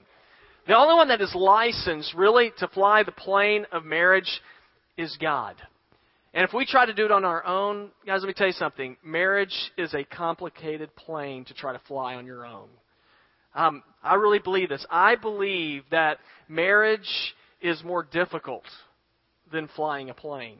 The 0.67 0.75
only 0.75 0.95
one 0.95 1.07
that 1.07 1.21
is 1.21 1.33
licensed 1.33 2.13
really 2.13 2.51
to 2.59 2.67
fly 2.67 3.03
the 3.03 3.13
plane 3.13 3.65
of 3.71 3.85
marriage 3.85 4.41
is 4.97 5.17
God. 5.21 5.55
And 6.33 6.43
if 6.43 6.53
we 6.53 6.65
try 6.65 6.85
to 6.85 6.93
do 6.93 7.05
it 7.05 7.11
on 7.11 7.23
our 7.23 7.45
own, 7.45 7.89
guys, 8.05 8.19
let 8.21 8.27
me 8.27 8.33
tell 8.33 8.47
you 8.47 8.53
something. 8.53 8.97
Marriage 9.01 9.55
is 9.77 9.93
a 9.93 10.03
complicated 10.03 10.93
plane 10.97 11.45
to 11.45 11.53
try 11.53 11.71
to 11.71 11.81
fly 11.87 12.15
on 12.15 12.25
your 12.25 12.45
own. 12.45 12.67
Um, 13.55 13.83
I 14.03 14.15
really 14.15 14.39
believe 14.39 14.67
this. 14.67 14.85
I 14.89 15.15
believe 15.15 15.83
that 15.91 16.19
marriage 16.49 17.33
is 17.61 17.81
more 17.83 18.03
difficult 18.03 18.63
than 19.53 19.69
flying 19.73 20.09
a 20.09 20.13
plane. 20.13 20.57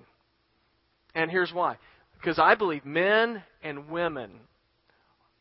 And 1.16 1.30
here's 1.30 1.52
why. 1.52 1.78
Because 2.22 2.38
I 2.38 2.54
believe 2.56 2.86
men 2.86 3.42
and 3.64 3.90
women 3.90 4.32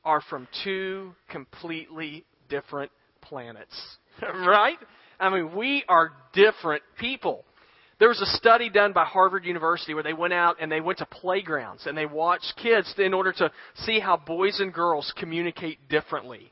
are 0.03 0.23
from 0.23 0.49
two 0.65 1.15
completely 1.29 2.25
different 2.49 2.91
planets. 3.21 3.75
right? 4.23 4.79
I 5.19 5.29
mean, 5.29 5.55
we 5.55 5.85
are 5.89 6.13
different 6.33 6.83
people. 6.99 7.45
There 7.99 8.09
was 8.09 8.21
a 8.23 8.37
study 8.39 8.71
done 8.71 8.95
by 8.95 9.05
Harvard 9.05 9.45
University 9.45 9.93
where 9.93 10.03
they 10.03 10.15
went 10.15 10.33
out 10.33 10.57
and 10.59 10.73
they 10.73 10.81
went 10.81 10.99
to 10.99 11.07
playgrounds 11.07 11.85
and 11.85 11.97
they 11.97 12.07
watched 12.07 12.55
kids 12.63 12.93
in 12.97 13.13
order 13.13 13.33
to 13.33 13.53
see 13.85 14.01
how 14.01 14.17
boys 14.17 14.59
and 14.59 14.73
girls 14.73 15.13
communicate 15.19 15.87
differently. 15.91 16.51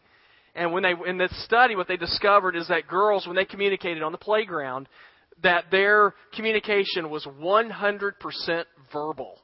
And 0.55 0.75
when 0.75 0.83
they 0.83 0.93
in 1.07 1.17
this 1.17 1.33
study, 1.45 1.75
what 1.75 1.89
they 1.89 1.97
discovered 1.97 2.55
is 2.55 2.69
that 2.69 2.87
girls, 2.87 3.27
when 3.27 3.35
they 3.35 3.47
communicated 3.47 4.03
on 4.03 4.13
the 4.13 4.19
playground, 4.19 4.91
that 5.43 5.71
their 5.71 6.15
communication 6.35 7.09
was 7.09 7.25
100% 7.41 8.65
verbal. 8.93 9.39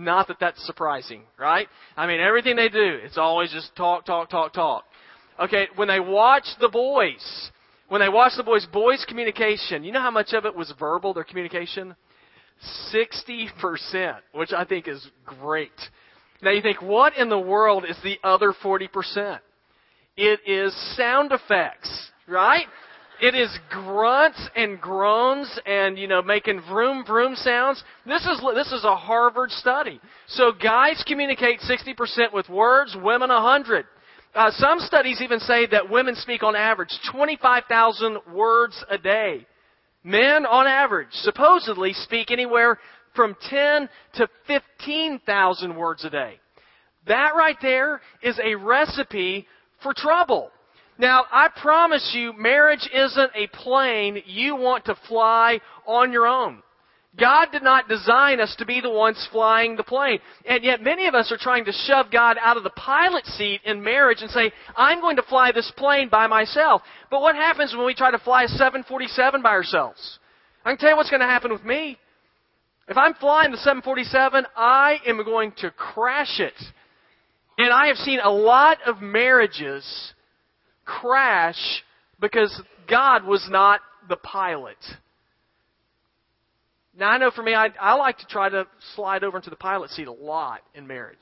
Not 0.00 0.28
that 0.28 0.38
that's 0.40 0.64
surprising, 0.66 1.22
right? 1.38 1.68
I 1.94 2.06
mean, 2.06 2.20
everything 2.20 2.56
they 2.56 2.70
do, 2.70 2.98
it's 3.02 3.18
always 3.18 3.52
just 3.52 3.76
talk, 3.76 4.06
talk, 4.06 4.30
talk, 4.30 4.54
talk. 4.54 4.84
Okay, 5.38 5.68
when 5.76 5.88
they 5.88 6.00
watch 6.00 6.46
the 6.58 6.68
boys, 6.68 7.50
when 7.88 8.00
they 8.00 8.08
watch 8.08 8.32
the 8.36 8.42
boys, 8.42 8.66
boys' 8.72 9.04
communication, 9.06 9.84
you 9.84 9.92
know 9.92 10.00
how 10.00 10.10
much 10.10 10.32
of 10.32 10.46
it 10.46 10.56
was 10.56 10.72
verbal, 10.78 11.12
their 11.12 11.24
communication? 11.24 11.94
60%, 12.94 14.16
which 14.32 14.52
I 14.52 14.64
think 14.64 14.88
is 14.88 15.06
great. 15.26 15.70
Now 16.42 16.50
you 16.50 16.62
think, 16.62 16.80
what 16.80 17.16
in 17.16 17.28
the 17.28 17.38
world 17.38 17.84
is 17.86 17.96
the 18.02 18.18
other 18.24 18.54
40%? 18.64 19.38
It 20.16 20.40
is 20.46 20.96
sound 20.96 21.32
effects, 21.32 22.10
right? 22.26 22.66
It 23.20 23.34
is 23.34 23.50
grunts 23.68 24.40
and 24.56 24.80
groans 24.80 25.60
and, 25.66 25.98
you 25.98 26.08
know, 26.08 26.22
making 26.22 26.62
vroom 26.68 27.04
vroom 27.04 27.34
sounds. 27.34 27.82
This 28.06 28.22
is, 28.22 28.40
this 28.54 28.72
is 28.72 28.82
a 28.84 28.96
Harvard 28.96 29.50
study. 29.50 30.00
So 30.28 30.52
guys 30.52 31.04
communicate 31.06 31.60
60% 31.60 32.32
with 32.32 32.48
words, 32.48 32.96
women 33.00 33.28
100. 33.28 33.84
Uh, 34.34 34.50
some 34.52 34.78
studies 34.78 35.20
even 35.20 35.38
say 35.40 35.66
that 35.66 35.90
women 35.90 36.14
speak 36.14 36.42
on 36.42 36.56
average 36.56 36.96
25,000 37.12 38.18
words 38.32 38.82
a 38.88 38.96
day. 38.96 39.46
Men, 40.02 40.46
on 40.46 40.66
average, 40.66 41.08
supposedly 41.12 41.92
speak 41.92 42.30
anywhere 42.30 42.78
from 43.14 43.36
10 43.50 43.88
to 44.14 44.28
15,000 44.46 45.76
words 45.76 46.04
a 46.06 46.10
day. 46.10 46.40
That 47.06 47.32
right 47.36 47.56
there 47.60 48.00
is 48.22 48.38
a 48.42 48.54
recipe 48.54 49.46
for 49.82 49.92
trouble. 49.94 50.50
Now, 51.00 51.24
I 51.32 51.48
promise 51.62 52.12
you, 52.14 52.34
marriage 52.34 52.86
isn't 52.92 53.30
a 53.34 53.46
plane 53.46 54.22
you 54.26 54.54
want 54.54 54.84
to 54.84 54.94
fly 55.08 55.60
on 55.86 56.12
your 56.12 56.26
own. 56.26 56.62
God 57.18 57.46
did 57.50 57.62
not 57.62 57.88
design 57.88 58.38
us 58.38 58.54
to 58.58 58.66
be 58.66 58.82
the 58.82 58.90
ones 58.90 59.26
flying 59.32 59.76
the 59.76 59.82
plane. 59.82 60.18
And 60.44 60.62
yet 60.62 60.82
many 60.82 61.06
of 61.06 61.14
us 61.14 61.32
are 61.32 61.38
trying 61.40 61.64
to 61.64 61.72
shove 61.72 62.10
God 62.12 62.36
out 62.38 62.58
of 62.58 62.64
the 62.64 62.70
pilot 62.70 63.24
seat 63.24 63.62
in 63.64 63.82
marriage 63.82 64.18
and 64.20 64.30
say, 64.30 64.52
I'm 64.76 65.00
going 65.00 65.16
to 65.16 65.22
fly 65.22 65.52
this 65.52 65.72
plane 65.74 66.10
by 66.10 66.26
myself. 66.26 66.82
But 67.10 67.22
what 67.22 67.34
happens 67.34 67.74
when 67.74 67.86
we 67.86 67.94
try 67.94 68.10
to 68.10 68.18
fly 68.18 68.42
a 68.42 68.48
747 68.48 69.40
by 69.40 69.48
ourselves? 69.48 70.18
I 70.66 70.70
can 70.70 70.78
tell 70.78 70.90
you 70.90 70.96
what's 70.96 71.10
going 71.10 71.20
to 71.20 71.26
happen 71.26 71.50
with 71.50 71.64
me. 71.64 71.96
If 72.88 72.98
I'm 72.98 73.14
flying 73.14 73.52
the 73.52 73.56
747, 73.56 74.44
I 74.54 74.98
am 75.06 75.24
going 75.24 75.52
to 75.58 75.70
crash 75.70 76.40
it. 76.40 76.52
And 77.56 77.72
I 77.72 77.86
have 77.86 77.96
seen 77.96 78.20
a 78.22 78.30
lot 78.30 78.76
of 78.86 79.00
marriages 79.00 80.12
crash 80.84 81.82
because 82.20 82.60
God 82.88 83.24
was 83.24 83.46
not 83.50 83.80
the 84.08 84.16
pilot. 84.16 84.76
Now, 86.98 87.10
I 87.10 87.18
know 87.18 87.30
for 87.30 87.42
me, 87.42 87.54
I, 87.54 87.68
I 87.80 87.94
like 87.94 88.18
to 88.18 88.26
try 88.26 88.48
to 88.48 88.66
slide 88.94 89.24
over 89.24 89.36
into 89.36 89.50
the 89.50 89.56
pilot 89.56 89.90
seat 89.90 90.08
a 90.08 90.12
lot 90.12 90.60
in 90.74 90.86
marriage. 90.86 91.16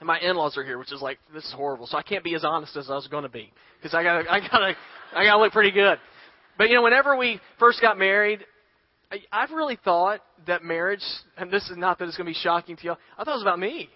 And 0.00 0.06
my 0.06 0.18
in-laws 0.18 0.56
are 0.56 0.64
here, 0.64 0.78
which 0.78 0.92
is 0.92 1.00
like 1.00 1.18
this 1.32 1.44
is 1.44 1.52
horrible. 1.52 1.86
So 1.86 1.96
I 1.96 2.02
can't 2.02 2.24
be 2.24 2.34
as 2.34 2.44
honest 2.44 2.76
as 2.76 2.90
I 2.90 2.94
was 2.94 3.06
going 3.06 3.22
to 3.22 3.28
be 3.28 3.52
because 3.78 3.94
I 3.94 4.02
got 4.02 4.28
I 4.28 4.40
got 4.40 4.62
I 5.14 5.24
got 5.24 5.36
to 5.36 5.38
look 5.38 5.52
pretty 5.52 5.70
good. 5.70 5.98
But 6.58 6.68
you 6.68 6.74
know, 6.74 6.82
whenever 6.82 7.16
we 7.16 7.40
first 7.58 7.80
got 7.80 7.98
married, 7.98 8.40
I, 9.10 9.18
I've 9.32 9.50
really 9.52 9.78
thought 9.84 10.20
that 10.46 10.62
marriage, 10.62 11.02
and 11.36 11.50
this 11.50 11.64
is 11.70 11.76
not 11.76 11.98
that 11.98 12.08
it's 12.08 12.16
going 12.16 12.26
to 12.26 12.30
be 12.30 12.38
shocking 12.42 12.76
to 12.76 12.84
you. 12.84 12.92
I 13.16 13.24
thought 13.24 13.32
it 13.32 13.36
was 13.36 13.42
about 13.42 13.58
me. 13.58 13.88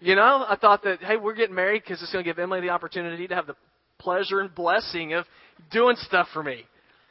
You 0.00 0.14
know, 0.16 0.44
I 0.48 0.56
thought 0.56 0.82
that 0.84 1.00
hey, 1.00 1.16
we're 1.16 1.34
getting 1.34 1.54
married 1.54 1.82
because 1.84 2.02
it's 2.02 2.12
going 2.12 2.24
to 2.24 2.28
give 2.28 2.38
Emily 2.38 2.60
the 2.60 2.70
opportunity 2.70 3.28
to 3.28 3.34
have 3.34 3.46
the 3.46 3.54
pleasure 3.98 4.40
and 4.40 4.54
blessing 4.54 5.12
of 5.14 5.24
doing 5.70 5.96
stuff 5.96 6.28
for 6.32 6.42
me. 6.42 6.64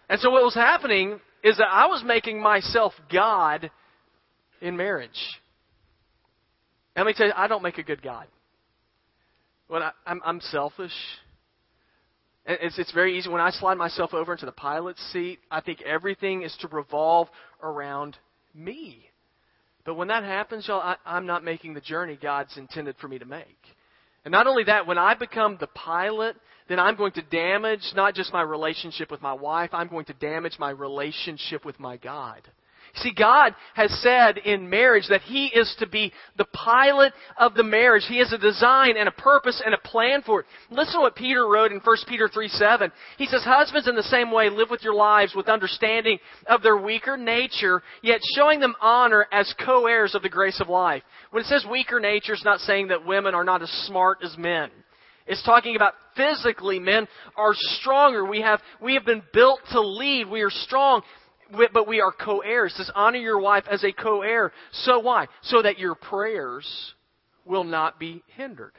And 0.10 0.20
so 0.20 0.30
what 0.30 0.44
was 0.44 0.56
happening 0.56 1.20
is 1.44 1.58
that 1.58 1.68
I 1.70 1.88
was 1.88 2.04
making 2.06 2.42
myself 2.42 2.94
God 3.12 3.70
in 4.62 4.78
marriage. 4.78 5.10
And 6.96 7.06
let 7.06 7.12
me 7.12 7.14
tell 7.16 7.28
you, 7.28 7.34
I 7.36 7.48
don't 7.48 7.64
make 7.64 7.78
a 7.78 7.84
good 7.84 8.02
God. 8.02 8.26
When 9.68 9.84
I, 9.84 9.92
I'm, 10.06 10.22
I'm 10.26 10.42
selfish. 10.42 10.94
It's, 12.46 12.80
it's 12.80 12.92
very 12.94 13.18
easy. 13.18 13.30
When 13.30 13.42
I 13.42 13.52
slide 13.52 13.78
myself 13.78 14.14
over 14.14 14.32
into 14.32 14.46
the 14.46 14.52
pilot's 14.52 15.02
seat, 15.12 15.40
I 15.52 15.62
think 15.62 15.82
everything 15.82 16.44
is 16.44 16.56
to 16.62 16.68
revolve 16.70 17.28
around 17.62 18.18
me. 18.56 19.10
But 19.86 19.96
when 19.96 20.08
that 20.08 20.24
happens, 20.24 20.68
y'all, 20.68 20.82
I, 20.82 20.96
I'm 21.06 21.26
not 21.26 21.44
making 21.44 21.74
the 21.74 21.82
journey 21.82 22.18
God's 22.22 22.58
intended 22.58 22.96
for 23.00 23.08
me 23.08 23.20
to 23.20 23.26
make. 23.26 23.60
And 24.26 24.32
not 24.32 24.48
only 24.48 24.64
that, 24.66 24.88
when 24.88 24.98
I 24.98 25.14
become 25.14 25.58
the 25.60 25.68
pilot 25.68 26.36
then 26.70 26.80
I'm 26.80 26.96
going 26.96 27.14
to 27.14 27.22
damage 27.22 27.94
not 27.96 28.14
just 28.14 28.34
my 28.34 28.42
relationship 28.42 29.12
with 29.12 29.22
my 29.22 29.34
wife, 29.34 29.70
I'm 29.74 29.88
going 29.88 30.06
to 30.06 30.14
damage 30.14 30.58
my 30.60 30.70
relationship 30.70 31.66
with 31.66 31.80
my 31.80 31.98
God. 31.98 32.42
See, 32.96 33.14
God 33.14 33.54
has 33.76 33.92
said 34.02 34.38
in 34.40 34.70
marriage 34.70 35.06
that 35.10 35.22
He 35.22 35.48
is 35.48 35.74
to 35.80 35.88
be 35.88 36.12
the 36.38 36.46
pilot 36.46 37.14
of 37.38 37.54
the 37.54 37.64
marriage. 37.64 38.04
He 38.08 38.20
has 38.20 38.34
a 38.34 38.38
design 38.38 38.96
and 38.98 39.08
a 39.08 39.12
purpose 39.12 39.62
and 39.64 39.76
a 39.76 39.78
plan 39.78 40.24
for 40.24 40.42
it. 40.42 40.46
Listen 40.72 40.96
to 40.96 41.02
what 41.02 41.16
Peter 41.16 41.48
wrote 41.48 41.72
in 41.72 41.80
1 41.80 41.98
Peter 42.08 42.28
3 42.28 42.48
7. 42.48 42.92
He 43.18 43.28
says, 43.28 43.44
Husbands 43.44 43.88
in 43.88 43.96
the 43.96 44.04
same 44.04 44.32
way 44.32 44.50
live 44.50 44.70
with 44.70 44.84
your 44.84 44.96
lives 44.96 45.36
with 45.36 45.48
understanding 45.48 46.18
of 46.48 46.64
their 46.64 46.78
weaker 46.78 47.18
nature, 47.18 47.84
yet 48.02 48.22
showing 48.36 48.60
them 48.60 48.76
honor 48.82 49.28
as 49.32 49.54
co-heirs 49.64 50.16
of 50.16 50.24
the 50.24 50.30
grace 50.30 50.60
of 50.60 50.70
life. 50.70 51.04
When 51.32 51.44
it 51.44 51.48
says 51.48 51.66
weaker 51.70 52.00
nature, 52.00 52.34
it's 52.34 52.46
not 52.46 52.62
saying 52.62 52.88
that 52.88 53.06
women 53.06 53.36
are 53.36 53.44
not 53.44 53.62
as 53.62 53.70
smart 53.86 54.20
as 54.24 54.36
men. 54.38 54.72
It's 55.28 55.44
talking 55.44 55.76
about 55.76 55.94
physically 56.18 56.80
men 56.80 57.08
are 57.38 57.54
stronger. 57.54 58.26
We 58.26 58.42
have, 58.42 58.60
we 58.82 58.96
have 58.96 59.06
been 59.06 59.24
built 59.34 59.62
to 59.72 59.80
lead. 59.80 60.30
We 60.30 60.42
are 60.42 60.50
strong, 60.50 61.04
but 61.52 61.88
we 61.88 62.02
are 62.02 62.12
co-heirs. 62.12 62.74
It 62.74 62.78
says 62.78 62.92
honor 62.96 63.20
your 63.20 63.40
wife 63.40 63.64
as 63.72 63.84
a 63.84 63.94
co-heir. 63.94 64.52
So 64.72 65.00
why? 65.00 65.28
So 65.44 65.62
that 65.62 65.80
your 65.80 65.96
prayers 65.96 66.68
will 67.46 67.64
not 67.64 68.00
be 68.00 68.24
hindered. 68.36 68.74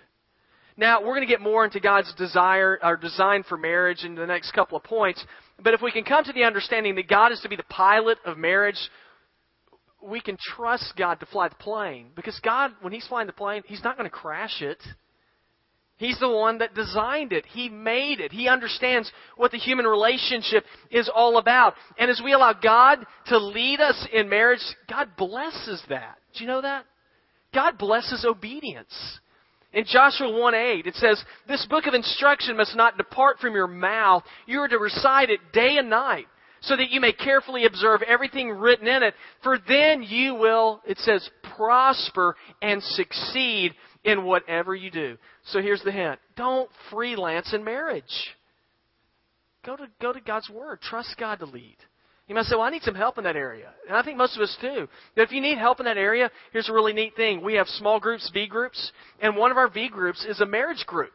Now, 0.77 1.01
we're 1.01 1.17
going 1.17 1.27
to 1.27 1.33
get 1.33 1.41
more 1.41 1.65
into 1.65 1.81
God's 1.81 2.15
desire 2.15 2.79
or 2.81 2.97
design 2.97 3.43
for 3.43 3.57
marriage 3.57 4.05
in 4.05 4.15
the 4.15 4.27
next 4.27 4.53
couple 4.53 4.79
of 4.79 4.85
points. 4.85 5.25
But 5.61 5.75
if 5.75 5.83
we 5.83 5.91
can 5.91 6.05
come 6.05 6.23
to 6.23 6.33
the 6.33 6.45
understanding 6.45 6.95
that 6.95 7.09
God 7.09 7.33
is 7.33 7.41
to 7.41 7.49
be 7.49 7.57
the 7.57 7.65
pilot 7.65 8.19
of 8.25 8.39
marriage, 8.39 8.79
we 10.01 10.21
can 10.21 10.37
trust 10.41 10.93
God 10.97 11.19
to 11.19 11.27
fly 11.27 11.49
the 11.49 11.57
plane. 11.57 12.11
Because 12.15 12.39
God, 12.45 12.71
when 12.81 12.93
He's 12.93 13.07
flying 13.09 13.27
the 13.27 13.33
plane, 13.33 13.63
He's 13.67 13.83
not 13.83 13.97
going 13.97 14.09
to 14.09 14.17
crash 14.17 14.63
it. 14.63 14.79
He's 15.99 16.19
the 16.21 16.31
one 16.31 16.59
that 16.59 16.75
designed 16.75 17.33
it. 17.33 17.45
He 17.47 17.69
made 17.69 18.21
it. 18.21 18.31
He 18.31 18.49
understands 18.49 19.11
what 19.37 19.51
the 19.51 19.59
human 19.59 19.85
relationship 19.85 20.65
is 20.91 21.11
all 21.13 21.39
about. 21.39 21.75
And 21.99 22.09
as 22.09 22.23
we 22.25 22.33
allow 22.33 22.53
God 22.53 23.05
to 23.27 23.39
lead 23.39 23.81
us 23.81 24.07
in 24.13 24.29
marriage, 24.29 24.63
God 24.89 25.11
blesses 25.17 25.83
that. 25.89 26.19
Do 26.35 26.45
you 26.45 26.49
know 26.49 26.63
that? 26.63 26.85
God 27.53 27.79
blesses 27.79 28.25
obedience. 28.25 28.95
In 29.73 29.85
Joshua 29.85 30.31
1 30.31 30.55
8, 30.55 30.87
it 30.87 30.95
says, 30.95 31.23
This 31.47 31.67
book 31.69 31.87
of 31.87 31.95
instruction 31.95 32.57
must 32.57 32.77
not 32.77 32.97
depart 32.97 33.39
from 33.39 33.55
your 33.55 33.67
mouth. 33.67 34.23
You 34.47 34.61
are 34.61 34.69
to 34.69 34.79
recite 34.79 35.31
it 35.31 35.41
day 35.53 35.77
and 35.79 35.91
night, 35.91 36.27
so 36.61 36.77
that 36.77 36.91
you 36.91 37.01
may 37.01 37.13
carefully 37.13 37.67
observe 37.67 38.03
everything 38.03 38.51
written 38.51 38.87
in 38.87 39.03
it. 39.03 39.15
For 39.43 39.59
then 39.69 40.03
you 40.03 40.35
will, 40.37 40.81
it 40.87 40.99
says, 40.99 41.29
prosper 41.57 42.37
and 42.63 42.83
succeed 42.83 43.75
in 44.05 44.25
whatever 44.25 44.75
you 44.75 44.91
do. 44.91 45.19
So 45.51 45.61
here's 45.61 45.83
the 45.83 45.93
hint. 45.93 46.19
Don't 46.37 46.71
freelance 46.91 47.53
in 47.53 47.65
marriage. 47.65 48.05
Go 49.65 49.77
to, 49.77 49.87
go 50.01 50.13
to 50.13 50.21
God's 50.21 50.49
Word. 50.51 50.81
Trust 50.81 51.17
God 51.19 51.41
to 51.41 51.47
lead. 51.47 51.77
You 52.27 52.35
might 52.35 52.45
say, 52.45 52.57
well, 52.57 52.67
I 52.67 52.71
need 52.71 52.83
some 52.83 52.95
help 52.95 53.17
in 53.17 53.25
that 53.25 53.37
area. 53.37 53.71
And 53.89 53.97
I 53.97 54.03
think 54.03 54.19
most 54.19 54.37
of 54.37 54.43
us 54.43 54.55
do. 54.61 54.87
If 55.17 55.33
you 55.33 55.41
need 55.41 55.57
help 55.57 55.81
in 55.81 55.87
that 55.87 55.97
area, 55.97 56.31
here's 56.53 56.69
a 56.69 56.75
really 56.75 56.93
neat 56.93 57.17
thing. 57.17 57.43
We 57.43 57.55
have 57.55 57.67
small 57.69 57.99
groups, 57.99 58.31
V 58.35 58.47
groups, 58.47 58.93
and 59.21 59.35
one 59.35 59.51
of 59.51 59.57
our 59.57 59.69
V 59.69 59.89
groups 59.89 60.27
is 60.29 60.41
a 60.41 60.47
marriage 60.47 60.85
group. 60.87 61.13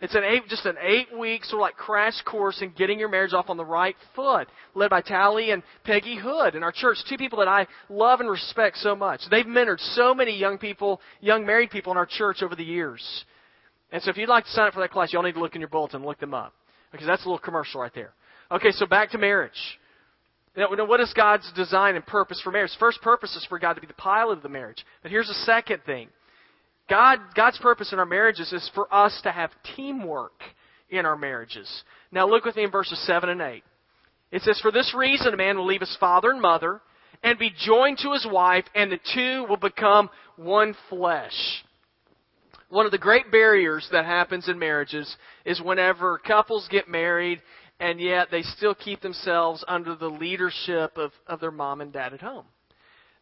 It's 0.00 0.14
an 0.14 0.24
eight, 0.24 0.48
just 0.48 0.66
an 0.66 0.76
eight 0.82 1.08
week 1.16 1.44
sort 1.44 1.60
of 1.60 1.62
like 1.62 1.76
crash 1.76 2.20
course 2.22 2.60
in 2.62 2.72
getting 2.76 2.98
your 2.98 3.08
marriage 3.08 3.32
off 3.32 3.48
on 3.48 3.56
the 3.56 3.64
right 3.64 3.94
foot, 4.16 4.48
led 4.74 4.90
by 4.90 5.02
Tally 5.02 5.50
and 5.50 5.62
Peggy 5.84 6.18
Hood 6.18 6.54
in 6.54 6.62
our 6.62 6.72
church. 6.72 6.98
Two 7.08 7.16
people 7.16 7.38
that 7.38 7.48
I 7.48 7.66
love 7.88 8.20
and 8.20 8.28
respect 8.28 8.78
so 8.78 8.96
much. 8.96 9.20
They've 9.30 9.46
mentored 9.46 9.80
so 9.94 10.14
many 10.14 10.36
young 10.36 10.58
people, 10.58 11.00
young 11.20 11.46
married 11.46 11.70
people 11.70 11.92
in 11.92 11.98
our 11.98 12.06
church 12.06 12.42
over 12.42 12.56
the 12.56 12.64
years. 12.64 13.24
And 13.92 14.02
so 14.02 14.10
if 14.10 14.16
you'd 14.16 14.28
like 14.28 14.44
to 14.44 14.50
sign 14.50 14.68
up 14.68 14.74
for 14.74 14.80
that 14.80 14.90
class, 14.90 15.12
y'all 15.12 15.22
need 15.22 15.34
to 15.34 15.40
look 15.40 15.54
in 15.54 15.60
your 15.60 15.68
bulletin 15.68 15.96
and 15.96 16.04
look 16.04 16.18
them 16.18 16.34
up. 16.34 16.52
Because 16.90 17.06
that's 17.06 17.24
a 17.24 17.28
little 17.28 17.38
commercial 17.38 17.80
right 17.80 17.92
there. 17.94 18.12
Okay, 18.50 18.70
so 18.70 18.86
back 18.86 19.10
to 19.10 19.18
marriage. 19.18 19.78
Now, 20.56 20.68
what 20.86 21.00
is 21.00 21.12
God's 21.14 21.50
design 21.54 21.96
and 21.96 22.06
purpose 22.06 22.40
for 22.42 22.52
marriage? 22.52 22.70
First 22.78 23.02
purpose 23.02 23.34
is 23.34 23.44
for 23.48 23.58
God 23.58 23.74
to 23.74 23.80
be 23.80 23.86
the 23.86 23.94
pilot 23.94 24.36
of 24.36 24.42
the 24.42 24.48
marriage. 24.48 24.84
But 25.02 25.10
here's 25.10 25.26
the 25.26 25.34
second 25.34 25.80
thing. 25.84 26.08
God, 26.88 27.18
God's 27.34 27.58
purpose 27.58 27.92
in 27.92 27.98
our 27.98 28.06
marriages 28.06 28.52
is 28.52 28.70
for 28.74 28.92
us 28.94 29.18
to 29.24 29.32
have 29.32 29.50
teamwork 29.74 30.40
in 30.90 31.06
our 31.06 31.16
marriages. 31.16 31.68
Now 32.12 32.28
look 32.28 32.44
with 32.44 32.56
me 32.56 32.64
in 32.64 32.70
verses 32.70 33.04
7 33.06 33.28
and 33.28 33.40
8. 33.40 33.64
It 34.30 34.42
says, 34.42 34.60
For 34.60 34.70
this 34.70 34.94
reason 34.96 35.32
a 35.32 35.36
man 35.36 35.56
will 35.56 35.66
leave 35.66 35.80
his 35.80 35.96
father 35.98 36.30
and 36.30 36.40
mother 36.40 36.80
and 37.22 37.38
be 37.38 37.52
joined 37.56 37.98
to 37.98 38.12
his 38.12 38.26
wife, 38.30 38.64
and 38.74 38.92
the 38.92 39.00
two 39.14 39.46
will 39.48 39.56
become 39.56 40.10
one 40.36 40.76
flesh. 40.90 41.32
One 42.68 42.86
of 42.86 42.92
the 42.92 42.98
great 42.98 43.30
barriers 43.30 43.88
that 43.92 44.04
happens 44.04 44.48
in 44.48 44.58
marriages 44.58 45.14
is 45.44 45.60
whenever 45.60 46.18
couples 46.18 46.66
get 46.70 46.88
married 46.88 47.42
and 47.80 48.00
yet 48.00 48.28
they 48.30 48.42
still 48.42 48.74
keep 48.74 49.00
themselves 49.00 49.64
under 49.68 49.94
the 49.94 50.08
leadership 50.08 50.96
of, 50.96 51.12
of 51.26 51.40
their 51.40 51.50
mom 51.50 51.80
and 51.80 51.92
dad 51.92 52.14
at 52.14 52.20
home. 52.20 52.46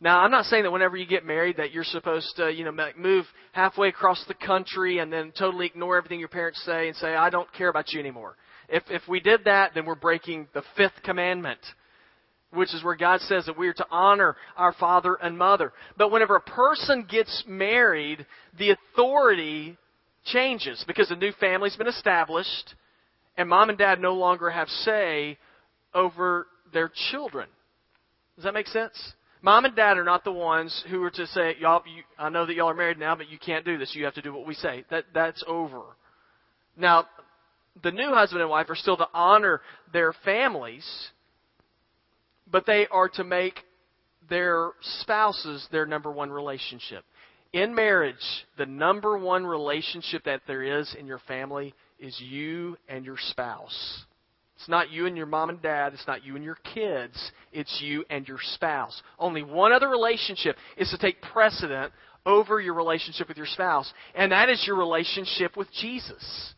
Now, 0.00 0.20
I'm 0.20 0.32
not 0.32 0.46
saying 0.46 0.64
that 0.64 0.72
whenever 0.72 0.96
you 0.96 1.06
get 1.06 1.24
married 1.24 1.58
that 1.58 1.70
you're 1.70 1.84
supposed 1.84 2.34
to, 2.36 2.52
you 2.52 2.64
know, 2.64 2.76
move 2.96 3.24
halfway 3.52 3.88
across 3.88 4.22
the 4.26 4.34
country 4.34 4.98
and 4.98 5.12
then 5.12 5.32
totally 5.38 5.66
ignore 5.66 5.96
everything 5.96 6.18
your 6.18 6.28
parents 6.28 6.60
say 6.64 6.88
and 6.88 6.96
say, 6.96 7.14
I 7.14 7.30
don't 7.30 7.50
care 7.52 7.68
about 7.68 7.92
you 7.92 8.00
anymore. 8.00 8.36
If, 8.68 8.82
if 8.90 9.02
we 9.08 9.20
did 9.20 9.44
that, 9.44 9.72
then 9.74 9.84
we're 9.84 9.94
breaking 9.94 10.48
the 10.54 10.64
fifth 10.76 11.02
commandment. 11.04 11.60
Which 12.52 12.74
is 12.74 12.84
where 12.84 12.96
God 12.96 13.20
says 13.22 13.46
that 13.46 13.58
we 13.58 13.68
are 13.68 13.72
to 13.74 13.86
honor 13.90 14.36
our 14.56 14.72
father 14.72 15.14
and 15.14 15.36
mother. 15.36 15.72
But 15.96 16.10
whenever 16.10 16.36
a 16.36 16.40
person 16.40 17.06
gets 17.08 17.44
married, 17.46 18.26
the 18.58 18.70
authority 18.70 19.76
changes 20.24 20.84
because 20.86 21.10
a 21.10 21.16
new 21.16 21.32
family's 21.40 21.76
been 21.76 21.88
established 21.88 22.74
and 23.36 23.48
mom 23.48 23.70
and 23.70 23.78
dad 23.78 24.00
no 24.00 24.14
longer 24.14 24.50
have 24.50 24.68
say 24.68 25.38
over 25.94 26.46
their 26.72 26.90
children. 27.10 27.48
Does 28.36 28.44
that 28.44 28.54
make 28.54 28.66
sense? 28.66 29.12
Mom 29.40 29.64
and 29.64 29.74
dad 29.74 29.98
are 29.98 30.04
not 30.04 30.24
the 30.24 30.32
ones 30.32 30.84
who 30.88 31.02
are 31.02 31.10
to 31.10 31.26
say, 31.28 31.56
"Y'all, 31.58 31.82
you, 31.86 32.02
I 32.18 32.28
know 32.28 32.46
that 32.46 32.54
y'all 32.54 32.70
are 32.70 32.74
married 32.74 32.98
now, 32.98 33.16
but 33.16 33.28
you 33.28 33.38
can't 33.38 33.64
do 33.64 33.76
this. 33.76 33.94
You 33.94 34.04
have 34.04 34.14
to 34.14 34.22
do 34.22 34.32
what 34.32 34.46
we 34.46 34.54
say." 34.54 34.84
That 34.90 35.06
that's 35.12 35.42
over. 35.46 35.82
Now, 36.76 37.08
the 37.82 37.90
new 37.90 38.14
husband 38.14 38.40
and 38.40 38.50
wife 38.50 38.70
are 38.70 38.76
still 38.76 38.96
to 38.98 39.08
honor 39.12 39.60
their 39.92 40.12
families, 40.24 40.86
but 42.52 42.66
they 42.66 42.86
are 42.90 43.08
to 43.08 43.24
make 43.24 43.58
their 44.28 44.70
spouses 45.00 45.66
their 45.72 45.86
number 45.86 46.12
one 46.12 46.30
relationship. 46.30 47.04
In 47.52 47.74
marriage, 47.74 48.14
the 48.56 48.66
number 48.66 49.18
one 49.18 49.44
relationship 49.44 50.24
that 50.24 50.42
there 50.46 50.62
is 50.62 50.94
in 50.98 51.06
your 51.06 51.20
family 51.26 51.74
is 51.98 52.18
you 52.20 52.76
and 52.88 53.04
your 53.04 53.18
spouse. 53.18 54.04
It's 54.56 54.68
not 54.68 54.90
you 54.90 55.06
and 55.06 55.16
your 55.16 55.26
mom 55.26 55.50
and 55.50 55.60
dad. 55.60 55.92
It's 55.92 56.06
not 56.06 56.24
you 56.24 56.36
and 56.36 56.44
your 56.44 56.58
kids. 56.72 57.32
It's 57.52 57.80
you 57.82 58.04
and 58.10 58.26
your 58.28 58.38
spouse. 58.40 59.02
Only 59.18 59.42
one 59.42 59.72
other 59.72 59.88
relationship 59.88 60.56
is 60.76 60.88
to 60.90 60.98
take 60.98 61.20
precedent 61.20 61.92
over 62.24 62.60
your 62.60 62.74
relationship 62.74 63.26
with 63.28 63.36
your 63.36 63.46
spouse, 63.46 63.92
and 64.14 64.30
that 64.30 64.48
is 64.48 64.62
your 64.64 64.76
relationship 64.76 65.56
with 65.56 65.66
Jesus. 65.72 66.54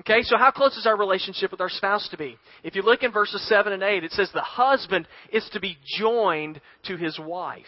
Okay, 0.00 0.22
so 0.22 0.38
how 0.38 0.50
close 0.50 0.76
is 0.76 0.86
our 0.86 0.96
relationship 0.96 1.50
with 1.50 1.60
our 1.60 1.68
spouse 1.68 2.08
to 2.10 2.16
be? 2.16 2.36
If 2.64 2.74
you 2.74 2.82
look 2.82 3.02
in 3.02 3.12
verses 3.12 3.46
7 3.48 3.72
and 3.72 3.82
8, 3.82 4.02
it 4.02 4.12
says 4.12 4.30
the 4.32 4.40
husband 4.40 5.06
is 5.30 5.48
to 5.52 5.60
be 5.60 5.76
joined 5.98 6.60
to 6.84 6.96
his 6.96 7.18
wife. 7.18 7.66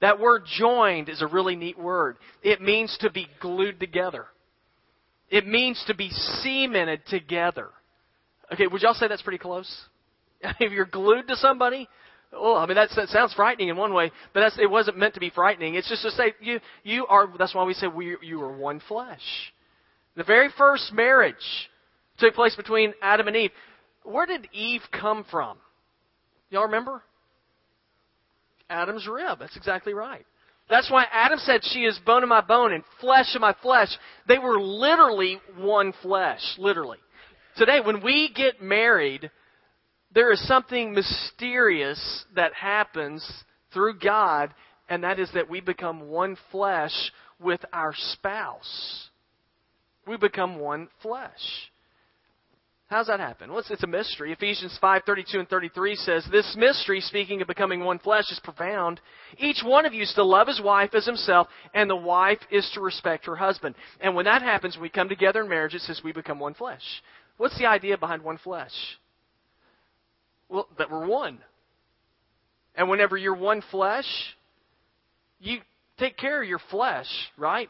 That 0.00 0.18
word 0.18 0.42
joined 0.58 1.08
is 1.08 1.22
a 1.22 1.26
really 1.26 1.54
neat 1.54 1.78
word. 1.78 2.16
It 2.42 2.60
means 2.60 2.96
to 3.00 3.10
be 3.10 3.28
glued 3.40 3.78
together. 3.78 4.26
It 5.30 5.46
means 5.46 5.82
to 5.86 5.94
be 5.94 6.10
cemented 6.42 7.02
together. 7.06 7.68
Okay, 8.52 8.66
would 8.66 8.82
y'all 8.82 8.94
say 8.94 9.06
that's 9.08 9.22
pretty 9.22 9.38
close? 9.38 9.72
if 10.60 10.72
you're 10.72 10.86
glued 10.86 11.28
to 11.28 11.36
somebody, 11.36 11.88
oh, 12.32 12.56
I 12.56 12.66
mean 12.66 12.76
that's, 12.76 12.94
that 12.96 13.08
sounds 13.08 13.34
frightening 13.34 13.68
in 13.68 13.76
one 13.76 13.92
way, 13.92 14.10
but 14.32 14.40
that's, 14.40 14.58
it 14.58 14.70
wasn't 14.70 14.98
meant 14.98 15.14
to 15.14 15.20
be 15.20 15.30
frightening. 15.30 15.74
It's 15.74 15.88
just 15.88 16.02
to 16.02 16.10
say 16.12 16.34
you 16.40 16.60
you 16.82 17.06
are. 17.06 17.28
That's 17.38 17.54
why 17.54 17.64
we 17.64 17.74
say 17.74 17.88
we 17.88 18.16
you 18.22 18.40
are 18.42 18.56
one 18.56 18.80
flesh. 18.88 19.20
The 20.18 20.24
very 20.24 20.48
first 20.58 20.92
marriage 20.92 21.36
took 22.18 22.34
place 22.34 22.56
between 22.56 22.92
Adam 23.00 23.28
and 23.28 23.36
Eve. 23.36 23.52
Where 24.02 24.26
did 24.26 24.48
Eve 24.52 24.80
come 24.90 25.24
from? 25.30 25.58
Y'all 26.50 26.64
remember? 26.64 27.02
Adam's 28.68 29.06
rib. 29.06 29.38
That's 29.38 29.56
exactly 29.56 29.94
right. 29.94 30.26
That's 30.68 30.90
why 30.90 31.06
Adam 31.12 31.38
said, 31.38 31.60
She 31.62 31.84
is 31.84 32.00
bone 32.04 32.24
of 32.24 32.28
my 32.28 32.40
bone 32.40 32.72
and 32.72 32.82
flesh 33.00 33.32
of 33.36 33.40
my 33.40 33.54
flesh. 33.62 33.96
They 34.26 34.38
were 34.38 34.60
literally 34.60 35.40
one 35.56 35.94
flesh, 36.02 36.40
literally. 36.58 36.98
Today, 37.56 37.78
when 37.78 38.02
we 38.02 38.32
get 38.34 38.60
married, 38.60 39.30
there 40.12 40.32
is 40.32 40.44
something 40.48 40.94
mysterious 40.94 42.24
that 42.34 42.54
happens 42.54 43.24
through 43.72 44.00
God, 44.00 44.52
and 44.88 45.04
that 45.04 45.20
is 45.20 45.30
that 45.34 45.48
we 45.48 45.60
become 45.60 46.08
one 46.08 46.36
flesh 46.50 47.12
with 47.38 47.60
our 47.72 47.94
spouse 47.94 49.07
we 50.08 50.16
become 50.16 50.58
one 50.58 50.88
flesh. 51.02 51.30
How 52.88 52.98
does 52.98 53.08
that 53.08 53.20
happen? 53.20 53.50
Well, 53.50 53.58
it's, 53.58 53.70
it's 53.70 53.82
a 53.82 53.86
mystery. 53.86 54.32
Ephesians 54.32 54.76
5, 54.80 55.02
32 55.04 55.40
and 55.40 55.48
33 55.48 55.94
says, 55.96 56.26
This 56.32 56.56
mystery, 56.58 57.02
speaking 57.02 57.42
of 57.42 57.46
becoming 57.46 57.84
one 57.84 57.98
flesh, 57.98 58.24
is 58.30 58.40
profound. 58.42 58.98
Each 59.36 59.62
one 59.62 59.84
of 59.84 59.92
you 59.92 60.02
is 60.02 60.12
to 60.14 60.24
love 60.24 60.48
his 60.48 60.60
wife 60.62 60.94
as 60.94 61.04
himself, 61.04 61.48
and 61.74 61.90
the 61.90 61.96
wife 61.96 62.38
is 62.50 62.68
to 62.74 62.80
respect 62.80 63.26
her 63.26 63.36
husband. 63.36 63.74
And 64.00 64.14
when 64.14 64.24
that 64.24 64.40
happens, 64.40 64.78
we 64.80 64.88
come 64.88 65.10
together 65.10 65.42
in 65.42 65.50
marriage, 65.50 65.74
it 65.74 65.82
says 65.82 66.00
we 66.02 66.12
become 66.12 66.38
one 66.38 66.54
flesh. 66.54 66.82
What's 67.36 67.58
the 67.58 67.66
idea 67.66 67.98
behind 67.98 68.22
one 68.22 68.38
flesh? 68.38 68.72
Well, 70.48 70.66
that 70.78 70.90
we're 70.90 71.06
one. 71.06 71.40
And 72.74 72.88
whenever 72.88 73.18
you're 73.18 73.36
one 73.36 73.62
flesh, 73.70 74.06
you 75.40 75.58
take 75.98 76.16
care 76.16 76.42
of 76.42 76.48
your 76.48 76.60
flesh, 76.70 77.06
right? 77.36 77.68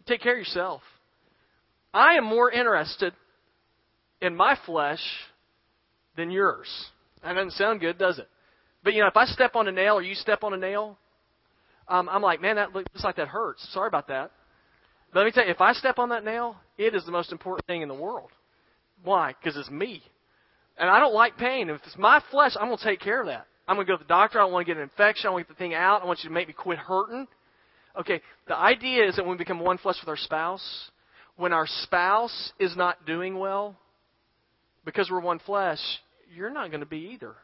You 0.00 0.04
take 0.08 0.22
care 0.22 0.32
of 0.32 0.38
yourself. 0.38 0.82
I 1.96 2.16
am 2.16 2.24
more 2.24 2.50
interested 2.50 3.14
in 4.20 4.36
my 4.36 4.56
flesh 4.66 5.00
than 6.14 6.30
yours. 6.30 6.68
That 7.22 7.32
doesn't 7.32 7.52
sound 7.52 7.80
good, 7.80 7.96
does 7.96 8.18
it? 8.18 8.28
But 8.84 8.92
you 8.92 9.00
know, 9.00 9.08
if 9.08 9.16
I 9.16 9.24
step 9.24 9.56
on 9.56 9.66
a 9.66 9.72
nail 9.72 9.94
or 9.94 10.02
you 10.02 10.14
step 10.14 10.44
on 10.44 10.52
a 10.52 10.58
nail, 10.58 10.98
um, 11.88 12.08
I'm 12.10 12.20
like, 12.20 12.42
man, 12.42 12.56
that 12.56 12.74
looks 12.74 13.02
like 13.02 13.16
that 13.16 13.28
hurts. 13.28 13.66
Sorry 13.72 13.88
about 13.88 14.08
that. 14.08 14.30
But 15.12 15.20
let 15.20 15.24
me 15.24 15.32
tell 15.32 15.46
you, 15.46 15.50
if 15.50 15.62
I 15.62 15.72
step 15.72 15.98
on 15.98 16.10
that 16.10 16.22
nail, 16.22 16.56
it 16.76 16.94
is 16.94 17.04
the 17.06 17.12
most 17.12 17.32
important 17.32 17.66
thing 17.66 17.80
in 17.80 17.88
the 17.88 17.94
world. 17.94 18.28
Why? 19.02 19.34
Because 19.40 19.56
it's 19.56 19.70
me. 19.70 20.02
And 20.76 20.90
I 20.90 21.00
don't 21.00 21.14
like 21.14 21.38
pain. 21.38 21.70
If 21.70 21.80
it's 21.86 21.96
my 21.96 22.20
flesh, 22.30 22.52
I'm 22.60 22.66
going 22.66 22.76
to 22.76 22.84
take 22.84 23.00
care 23.00 23.20
of 23.22 23.26
that. 23.28 23.46
I'm 23.66 23.76
going 23.76 23.86
to 23.86 23.92
go 23.92 23.96
to 23.96 24.04
the 24.04 24.08
doctor. 24.08 24.38
I 24.38 24.42
don't 24.42 24.52
want 24.52 24.66
to 24.66 24.70
get 24.70 24.76
an 24.76 24.82
infection. 24.82 25.28
I 25.28 25.30
want 25.30 25.46
to 25.46 25.52
get 25.52 25.58
the 25.58 25.64
thing 25.64 25.74
out. 25.74 26.02
I 26.02 26.04
want 26.04 26.20
you 26.22 26.28
to 26.28 26.34
make 26.34 26.48
me 26.48 26.54
quit 26.54 26.78
hurting. 26.78 27.26
Okay, 27.98 28.20
the 28.46 28.56
idea 28.56 29.08
is 29.08 29.16
that 29.16 29.24
when 29.24 29.32
we 29.32 29.38
become 29.38 29.60
one 29.60 29.78
flesh 29.78 29.96
with 30.02 30.08
our 30.10 30.18
spouse, 30.18 30.90
when 31.36 31.52
our 31.52 31.66
spouse 31.82 32.52
is 32.58 32.76
not 32.76 33.06
doing 33.06 33.38
well, 33.38 33.76
because 34.84 35.10
we're 35.10 35.20
one 35.20 35.38
flesh, 35.40 35.80
you're 36.34 36.50
not 36.50 36.70
going 36.70 36.80
to 36.80 36.86
be 36.86 37.10
either. 37.14 37.34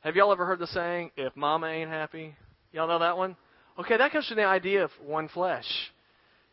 Have 0.00 0.16
y'all 0.16 0.32
ever 0.32 0.46
heard 0.46 0.58
the 0.58 0.66
saying, 0.68 1.10
if 1.16 1.36
mama 1.36 1.66
ain't 1.66 1.90
happy? 1.90 2.34
Y'all 2.72 2.88
know 2.88 3.00
that 3.00 3.16
one? 3.16 3.36
Okay, 3.78 3.96
that 3.96 4.12
comes 4.12 4.26
from 4.28 4.36
the 4.36 4.44
idea 4.44 4.84
of 4.84 4.90
one 5.04 5.28
flesh. 5.28 5.66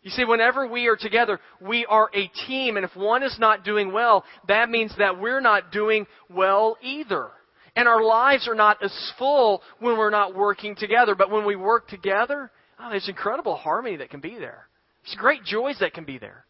You 0.02 0.12
see, 0.12 0.26
whenever 0.26 0.68
we 0.68 0.88
are 0.88 0.98
together, 0.98 1.40
we 1.62 1.86
are 1.86 2.10
a 2.14 2.28
team, 2.48 2.76
and 2.76 2.86
if 2.86 2.94
one 2.96 3.24
is 3.24 3.38
not 3.40 3.64
doing 3.64 3.94
well, 3.94 4.26
that 4.50 4.70
means 4.70 4.94
that 4.98 5.20
we're 5.20 5.40
not 5.40 5.72
doing 5.72 6.08
well 6.30 6.78
either. 6.82 7.30
And 7.76 7.88
our 7.88 8.04
lives 8.04 8.48
are 8.48 8.56
not 8.56 8.84
as 8.84 9.12
full 9.18 9.62
when 9.80 9.98
we're 9.98 10.10
not 10.10 10.36
working 10.36 10.76
together, 10.76 11.16
but 11.16 11.32
when 11.32 11.46
we 11.46 11.56
work 11.56 11.88
together, 11.88 12.52
oh, 12.80 12.90
there's 12.90 13.08
incredible 13.08 13.56
harmony 13.56 13.98
that 13.98 14.10
can 14.10 14.20
be 14.20 14.38
there. 14.38 14.68
There's 15.06 15.16
great 15.18 15.44
joys 15.44 15.78
that 15.80 15.94
can 15.94 16.06
be 16.06 16.18
there. 16.18 16.46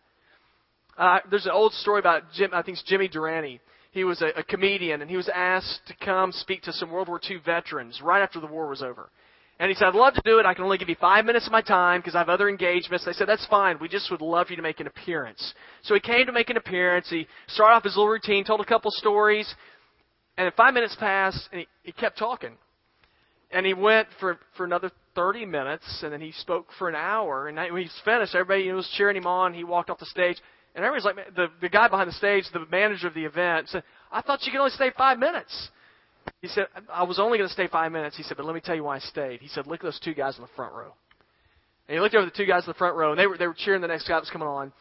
Uh, 0.97 1.19
there's 1.29 1.45
an 1.45 1.51
old 1.51 1.73
story 1.73 1.99
about 1.99 2.23
Jim, 2.35 2.51
I 2.53 2.61
think 2.61 2.77
it's 2.77 2.87
Jimmy 2.87 3.07
Durante. 3.07 3.59
He 3.91 4.03
was 4.03 4.21
a, 4.21 4.39
a 4.39 4.43
comedian, 4.43 5.01
and 5.01 5.09
he 5.09 5.17
was 5.17 5.29
asked 5.33 5.81
to 5.87 5.95
come 6.03 6.31
speak 6.31 6.63
to 6.63 6.73
some 6.73 6.91
World 6.91 7.07
War 7.07 7.19
II 7.29 7.37
veterans 7.45 8.01
right 8.01 8.21
after 8.21 8.39
the 8.39 8.47
war 8.47 8.67
was 8.67 8.81
over. 8.81 9.09
And 9.59 9.69
he 9.69 9.75
said, 9.75 9.89
I'd 9.89 9.95
love 9.95 10.15
to 10.15 10.21
do 10.25 10.39
it. 10.39 10.45
I 10.45 10.53
can 10.55 10.63
only 10.63 10.79
give 10.79 10.89
you 10.89 10.95
five 10.99 11.25
minutes 11.25 11.45
of 11.45 11.51
my 11.51 11.61
time 11.61 11.99
because 11.99 12.15
I 12.15 12.19
have 12.19 12.29
other 12.29 12.49
engagements. 12.49 13.05
They 13.05 13.13
said, 13.13 13.27
that's 13.27 13.45
fine. 13.47 13.77
We 13.79 13.87
just 13.87 14.09
would 14.09 14.21
love 14.21 14.49
you 14.49 14.55
to 14.55 14.61
make 14.63 14.79
an 14.79 14.87
appearance. 14.87 15.53
So 15.83 15.93
he 15.93 15.99
came 15.99 16.25
to 16.25 16.31
make 16.31 16.49
an 16.49 16.57
appearance. 16.57 17.07
He 17.09 17.27
started 17.47 17.75
off 17.75 17.83
his 17.83 17.95
little 17.95 18.09
routine, 18.09 18.43
told 18.43 18.61
a 18.61 18.65
couple 18.65 18.89
stories. 18.91 19.53
And 20.37 20.45
then 20.45 20.53
five 20.57 20.73
minutes 20.73 20.95
passed, 20.99 21.47
and 21.51 21.61
he, 21.61 21.67
he 21.83 21.91
kept 21.91 22.17
talking. 22.17 22.57
And 23.51 23.65
he 23.65 23.75
went 23.75 24.07
for, 24.19 24.39
for 24.57 24.65
another 24.65 24.91
30 25.15 25.45
minutes, 25.45 26.01
and 26.03 26.11
then 26.11 26.21
he 26.21 26.31
spoke 26.31 26.67
for 26.77 26.89
an 26.89 26.95
hour. 26.95 27.47
And 27.47 27.57
when 27.57 27.81
he's 27.81 28.01
finished, 28.03 28.35
everybody 28.35 28.71
was 28.71 28.89
cheering 28.95 29.17
him 29.17 29.27
on. 29.27 29.53
He 29.53 29.63
walked 29.63 29.89
off 29.89 29.99
the 29.99 30.05
stage, 30.05 30.37
and 30.75 30.83
everybody's 30.83 31.05
like, 31.05 31.35
the, 31.35 31.47
the 31.61 31.69
guy 31.69 31.87
behind 31.87 32.07
the 32.07 32.13
stage, 32.13 32.45
the 32.51 32.65
manager 32.71 33.07
of 33.07 33.13
the 33.13 33.25
event, 33.25 33.69
said, 33.69 33.83
I 34.11 34.21
thought 34.21 34.45
you 34.45 34.51
could 34.51 34.59
only 34.59 34.71
stay 34.71 34.91
five 34.97 35.19
minutes. 35.19 35.69
He 36.41 36.47
said, 36.47 36.67
I 36.91 37.03
was 37.03 37.19
only 37.19 37.37
going 37.37 37.47
to 37.47 37.53
stay 37.53 37.67
five 37.67 37.91
minutes. 37.91 38.17
He 38.17 38.23
said, 38.23 38.37
but 38.37 38.45
let 38.45 38.55
me 38.55 38.61
tell 38.61 38.75
you 38.75 38.83
why 38.83 38.97
I 38.97 38.99
stayed. 38.99 39.41
He 39.41 39.47
said, 39.47 39.67
look 39.67 39.81
at 39.81 39.83
those 39.83 39.99
two 39.99 40.13
guys 40.13 40.37
in 40.37 40.41
the 40.41 40.49
front 40.55 40.73
row. 40.73 40.93
And 41.87 41.95
he 41.95 41.99
looked 41.99 42.15
over 42.15 42.25
the 42.25 42.31
two 42.31 42.45
guys 42.45 42.63
in 42.63 42.69
the 42.69 42.75
front 42.75 42.95
row, 42.95 43.11
and 43.11 43.19
they 43.19 43.27
were, 43.27 43.37
they 43.37 43.47
were 43.47 43.55
cheering 43.57 43.81
the 43.81 43.87
next 43.87 44.07
guy 44.07 44.15
that 44.15 44.21
was 44.21 44.29
coming 44.29 44.47
on. 44.47 44.71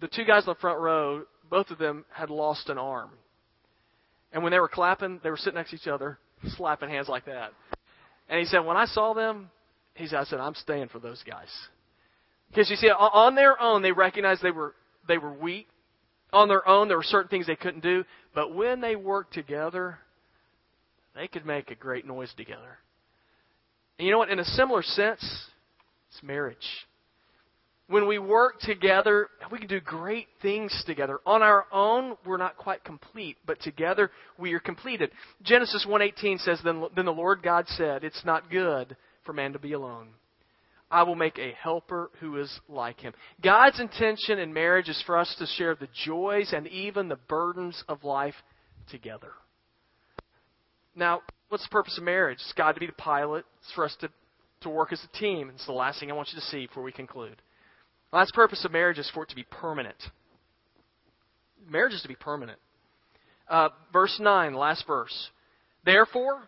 The 0.00 0.08
two 0.08 0.24
guys 0.24 0.42
in 0.42 0.50
the 0.50 0.56
front 0.56 0.80
row, 0.80 1.22
both 1.48 1.70
of 1.70 1.78
them 1.78 2.04
had 2.12 2.30
lost 2.30 2.68
an 2.68 2.78
arm. 2.78 3.10
And 4.32 4.42
when 4.42 4.50
they 4.50 4.58
were 4.58 4.68
clapping, 4.68 5.20
they 5.22 5.30
were 5.30 5.36
sitting 5.36 5.54
next 5.54 5.70
to 5.70 5.76
each 5.76 5.86
other, 5.86 6.18
slapping 6.56 6.88
hands 6.88 7.08
like 7.08 7.24
that. 7.26 7.52
And 8.28 8.40
he 8.40 8.46
said, 8.46 8.60
when 8.60 8.76
I 8.76 8.86
saw 8.86 9.14
them, 9.14 9.50
he 9.94 10.06
said, 10.06 10.18
I 10.18 10.24
said, 10.24 10.40
I'm 10.40 10.54
staying 10.54 10.88
for 10.88 10.98
those 10.98 11.22
guys. 11.28 11.48
Because 12.48 12.70
you 12.70 12.76
see, 12.76 12.88
on 12.88 13.34
their 13.34 13.60
own, 13.60 13.82
they 13.82 13.92
recognized 13.92 14.42
they 14.42 14.50
were, 14.50 14.74
they 15.08 15.18
were 15.18 15.32
weak. 15.32 15.68
On 16.32 16.48
their 16.48 16.66
own, 16.68 16.88
there 16.88 16.96
were 16.96 17.02
certain 17.02 17.28
things 17.28 17.46
they 17.46 17.56
couldn't 17.56 17.82
do. 17.82 18.04
But 18.34 18.54
when 18.54 18.80
they 18.80 18.96
worked 18.96 19.32
together, 19.32 19.98
they 21.14 21.28
could 21.28 21.46
make 21.46 21.70
a 21.70 21.74
great 21.74 22.06
noise 22.06 22.32
together. 22.36 22.78
And 23.98 24.06
you 24.06 24.12
know 24.12 24.18
what? 24.18 24.28
In 24.28 24.38
a 24.38 24.44
similar 24.44 24.82
sense, 24.82 25.22
it's 26.10 26.22
marriage. 26.22 26.56
When 27.88 28.08
we 28.08 28.18
work 28.18 28.58
together, 28.60 29.28
we 29.52 29.58
can 29.58 29.68
do 29.68 29.80
great 29.80 30.26
things 30.42 30.82
together. 30.86 31.20
On 31.24 31.42
our 31.42 31.66
own, 31.70 32.16
we're 32.26 32.36
not 32.36 32.56
quite 32.56 32.82
complete, 32.82 33.36
but 33.46 33.60
together 33.60 34.10
we 34.38 34.54
are 34.54 34.60
completed. 34.60 35.12
Genesis 35.42 35.86
1:18 35.88 36.40
says, 36.40 36.60
then, 36.64 36.84
then 36.96 37.04
the 37.04 37.12
Lord 37.12 37.42
God 37.42 37.68
said, 37.68 38.02
It's 38.02 38.24
not 38.24 38.50
good 38.50 38.96
for 39.24 39.32
man 39.32 39.52
to 39.52 39.60
be 39.60 39.72
alone. 39.72 40.08
I 40.90 41.02
will 41.02 41.16
make 41.16 41.38
a 41.38 41.52
helper 41.52 42.10
who 42.20 42.38
is 42.38 42.60
like 42.68 43.00
him. 43.00 43.12
God's 43.42 43.80
intention 43.80 44.38
in 44.38 44.52
marriage 44.52 44.88
is 44.88 45.02
for 45.04 45.16
us 45.16 45.34
to 45.38 45.46
share 45.46 45.74
the 45.74 45.88
joys 46.04 46.52
and 46.52 46.66
even 46.68 47.08
the 47.08 47.18
burdens 47.28 47.82
of 47.88 48.04
life 48.04 48.36
together. 48.88 49.32
Now, 50.94 51.22
what's 51.48 51.64
the 51.64 51.72
purpose 51.72 51.98
of 51.98 52.04
marriage? 52.04 52.38
It's 52.40 52.52
God 52.56 52.72
to 52.72 52.80
be 52.80 52.86
the 52.86 52.92
pilot. 52.92 53.44
It's 53.60 53.72
for 53.72 53.84
us 53.84 53.96
to, 54.00 54.08
to 54.62 54.68
work 54.68 54.92
as 54.92 55.04
a 55.04 55.18
team. 55.18 55.50
It's 55.52 55.66
the 55.66 55.72
last 55.72 55.98
thing 55.98 56.10
I 56.10 56.14
want 56.14 56.28
you 56.32 56.40
to 56.40 56.46
see 56.46 56.66
before 56.66 56.84
we 56.84 56.92
conclude. 56.92 57.42
The 58.10 58.18
last 58.18 58.34
purpose 58.34 58.64
of 58.64 58.72
marriage 58.72 58.98
is 58.98 59.10
for 59.12 59.24
it 59.24 59.30
to 59.30 59.36
be 59.36 59.44
permanent. 59.44 60.02
Marriage 61.68 61.94
is 61.94 62.02
to 62.02 62.08
be 62.08 62.14
permanent. 62.14 62.58
Uh, 63.48 63.68
verse 63.92 64.18
9, 64.20 64.54
last 64.54 64.86
verse. 64.86 65.30
Therefore, 65.84 66.42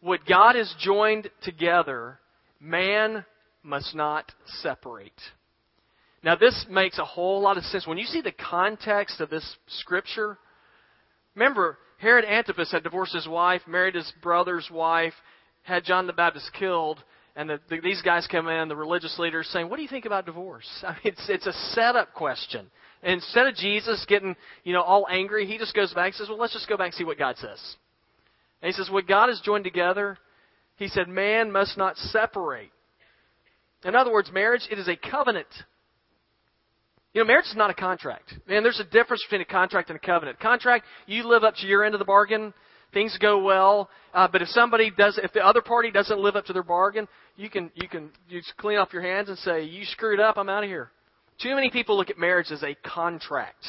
what 0.00 0.26
God 0.26 0.56
has 0.56 0.72
joined 0.80 1.30
together, 1.42 2.18
man 2.60 3.24
must 3.62 3.94
not 3.94 4.30
separate. 4.60 5.12
Now, 6.24 6.36
this 6.36 6.66
makes 6.70 6.98
a 6.98 7.04
whole 7.04 7.40
lot 7.40 7.56
of 7.56 7.64
sense. 7.64 7.86
When 7.86 7.98
you 7.98 8.06
see 8.06 8.20
the 8.20 8.32
context 8.32 9.20
of 9.20 9.30
this 9.30 9.56
scripture, 9.66 10.38
remember, 11.34 11.78
Herod 11.98 12.24
Antipas 12.24 12.70
had 12.70 12.84
divorced 12.84 13.14
his 13.14 13.26
wife, 13.26 13.62
married 13.66 13.94
his 13.94 14.12
brother's 14.22 14.68
wife, 14.70 15.14
had 15.62 15.84
John 15.84 16.06
the 16.06 16.12
Baptist 16.12 16.50
killed, 16.58 17.02
and 17.34 17.48
the, 17.48 17.60
the, 17.70 17.80
these 17.80 18.02
guys 18.02 18.26
come 18.30 18.48
in, 18.48 18.68
the 18.68 18.76
religious 18.76 19.18
leaders, 19.18 19.48
saying, 19.52 19.68
"What 19.68 19.76
do 19.76 19.82
you 19.82 19.88
think 19.88 20.04
about 20.04 20.26
divorce?" 20.26 20.68
I 20.86 20.92
mean, 20.92 21.00
it's 21.04 21.28
it's 21.28 21.46
a 21.46 21.52
setup 21.74 22.12
question. 22.14 22.70
Instead 23.02 23.46
of 23.46 23.54
Jesus 23.56 24.04
getting 24.06 24.36
you 24.64 24.72
know 24.72 24.82
all 24.82 25.06
angry, 25.10 25.46
he 25.46 25.58
just 25.58 25.74
goes 25.74 25.92
back 25.94 26.06
and 26.06 26.14
says, 26.14 26.28
"Well, 26.28 26.38
let's 26.38 26.52
just 26.52 26.68
go 26.68 26.76
back 26.76 26.86
and 26.86 26.94
see 26.94 27.04
what 27.04 27.18
God 27.18 27.36
says." 27.38 27.76
And 28.60 28.68
he 28.68 28.72
says, 28.72 28.90
"What 28.90 29.06
God 29.06 29.28
has 29.28 29.40
joined 29.40 29.64
together," 29.64 30.18
he 30.76 30.88
said, 30.88 31.08
"Man 31.08 31.50
must 31.50 31.78
not 31.78 31.96
separate." 31.96 32.70
In 33.84 33.96
other 33.96 34.12
words, 34.12 34.30
marriage 34.32 34.68
it 34.70 34.78
is 34.78 34.88
a 34.88 34.96
covenant. 34.96 35.48
You 37.14 37.20
know, 37.20 37.26
marriage 37.26 37.46
is 37.46 37.56
not 37.56 37.70
a 37.70 37.74
contract. 37.74 38.32
Man, 38.48 38.62
there's 38.62 38.80
a 38.80 38.84
difference 38.84 39.22
between 39.24 39.42
a 39.42 39.46
contract 39.46 39.90
and 39.90 39.96
a 39.96 40.00
covenant. 40.00 40.40
Contract, 40.40 40.86
you 41.06 41.28
live 41.28 41.44
up 41.44 41.56
to 41.56 41.66
your 41.66 41.84
end 41.84 41.94
of 41.94 41.98
the 41.98 42.06
bargain, 42.06 42.54
things 42.92 43.16
go 43.20 43.42
well. 43.42 43.88
Uh, 44.14 44.28
but 44.30 44.42
if 44.42 44.48
somebody 44.48 44.90
does, 44.90 45.18
if 45.22 45.32
the 45.32 45.44
other 45.44 45.62
party 45.62 45.90
doesn't 45.90 46.18
live 46.18 46.36
up 46.36 46.44
to 46.46 46.52
their 46.52 46.62
bargain, 46.62 47.08
you 47.36 47.48
can 47.48 47.70
you 47.74 47.88
can 47.88 48.10
you 48.28 48.40
just 48.40 48.56
clean 48.56 48.78
off 48.78 48.92
your 48.92 49.02
hands 49.02 49.28
and 49.28 49.38
say, 49.38 49.62
"You 49.64 49.84
screwed 49.84 50.20
up. 50.20 50.36
I'm 50.36 50.48
out 50.48 50.64
of 50.64 50.68
here." 50.68 50.90
Too 51.40 51.54
many 51.54 51.70
people 51.70 51.96
look 51.96 52.10
at 52.10 52.18
marriage 52.18 52.50
as 52.50 52.62
a 52.62 52.76
contract. 52.84 53.64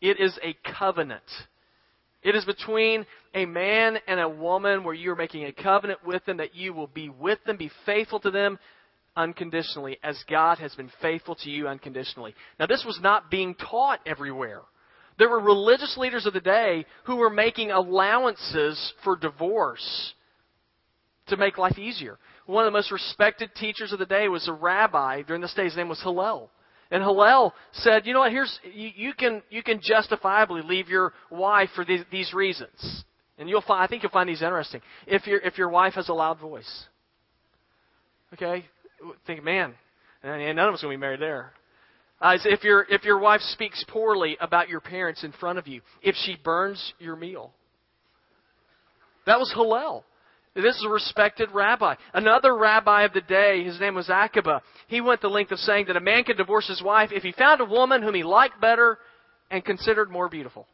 It 0.00 0.18
is 0.18 0.38
a 0.42 0.56
covenant. 0.78 1.22
It 2.22 2.34
is 2.34 2.44
between 2.44 3.06
a 3.34 3.46
man 3.46 3.98
and 4.06 4.20
a 4.20 4.28
woman 4.28 4.84
where 4.84 4.94
you 4.94 5.10
are 5.10 5.16
making 5.16 5.44
a 5.44 5.52
covenant 5.52 6.04
with 6.04 6.24
them 6.26 6.38
that 6.38 6.54
you 6.54 6.72
will 6.72 6.86
be 6.86 7.08
with 7.08 7.38
them, 7.44 7.56
be 7.56 7.70
faithful 7.86 8.20
to 8.20 8.30
them 8.30 8.58
unconditionally 9.16 9.98
as 10.02 10.22
God 10.28 10.58
has 10.58 10.74
been 10.74 10.90
faithful 11.00 11.34
to 11.36 11.50
you 11.50 11.68
unconditionally. 11.68 12.34
Now, 12.58 12.66
this 12.66 12.84
was 12.86 12.98
not 13.02 13.30
being 13.30 13.54
taught 13.54 14.00
everywhere. 14.06 14.62
There 15.20 15.28
were 15.28 15.38
religious 15.38 15.98
leaders 15.98 16.24
of 16.24 16.32
the 16.32 16.40
day 16.40 16.86
who 17.04 17.16
were 17.16 17.28
making 17.28 17.70
allowances 17.70 18.94
for 19.04 19.16
divorce 19.16 20.14
to 21.26 21.36
make 21.36 21.58
life 21.58 21.78
easier. 21.78 22.18
One 22.46 22.64
of 22.64 22.72
the 22.72 22.78
most 22.78 22.90
respected 22.90 23.54
teachers 23.54 23.92
of 23.92 23.98
the 23.98 24.06
day 24.06 24.28
was 24.28 24.48
a 24.48 24.52
rabbi 24.54 25.20
during 25.20 25.42
this 25.42 25.52
day. 25.52 25.64
His 25.64 25.76
name 25.76 25.90
was 25.90 26.00
Hillel. 26.00 26.50
And 26.90 27.02
Hillel 27.02 27.52
said, 27.72 28.06
"You 28.06 28.14
know 28.14 28.20
what? 28.20 28.32
Here's 28.32 28.58
you, 28.64 28.92
you 28.96 29.12
can 29.12 29.42
you 29.50 29.62
can 29.62 29.82
justifiably 29.82 30.62
leave 30.62 30.88
your 30.88 31.12
wife 31.28 31.68
for 31.74 31.84
these, 31.84 32.00
these 32.10 32.32
reasons, 32.32 33.04
and 33.38 33.46
you'll 33.46 33.60
find 33.60 33.84
I 33.84 33.88
think 33.88 34.02
you'll 34.02 34.12
find 34.12 34.26
these 34.26 34.40
interesting. 34.40 34.80
If 35.06 35.26
your 35.26 35.38
if 35.40 35.58
your 35.58 35.68
wife 35.68 35.94
has 35.94 36.08
a 36.08 36.14
loud 36.14 36.40
voice, 36.40 36.86
okay, 38.32 38.64
think, 39.26 39.44
man, 39.44 39.74
and 40.22 40.56
none 40.56 40.68
of 40.68 40.74
us 40.74 40.80
going 40.80 40.94
to 40.94 40.96
be 40.96 41.00
married 41.00 41.20
there. 41.20 41.52
Uh, 42.20 42.36
if 42.44 42.62
your 42.62 42.86
if 42.90 43.04
your 43.04 43.18
wife 43.18 43.40
speaks 43.40 43.82
poorly 43.88 44.36
about 44.40 44.68
your 44.68 44.80
parents 44.80 45.24
in 45.24 45.32
front 45.32 45.58
of 45.58 45.66
you, 45.66 45.80
if 46.02 46.14
she 46.16 46.36
burns 46.44 46.92
your 46.98 47.16
meal, 47.16 47.52
that 49.26 49.38
was 49.38 49.52
Hillel. 49.54 50.04
This 50.54 50.76
is 50.76 50.84
a 50.84 50.90
respected 50.90 51.50
rabbi. 51.52 51.94
Another 52.12 52.56
rabbi 52.56 53.04
of 53.04 53.12
the 53.12 53.20
day, 53.20 53.62
his 53.62 53.78
name 53.78 53.94
was 53.94 54.10
Akiba. 54.10 54.62
He 54.88 55.00
went 55.00 55.20
the 55.20 55.28
length 55.28 55.52
of 55.52 55.58
saying 55.60 55.86
that 55.86 55.96
a 55.96 56.00
man 56.00 56.24
could 56.24 56.36
divorce 56.36 56.66
his 56.66 56.82
wife 56.82 57.10
if 57.12 57.22
he 57.22 57.32
found 57.32 57.60
a 57.60 57.64
woman 57.64 58.02
whom 58.02 58.14
he 58.14 58.24
liked 58.24 58.60
better 58.60 58.98
and 59.50 59.64
considered 59.64 60.10
more 60.10 60.28
beautiful. 60.28 60.66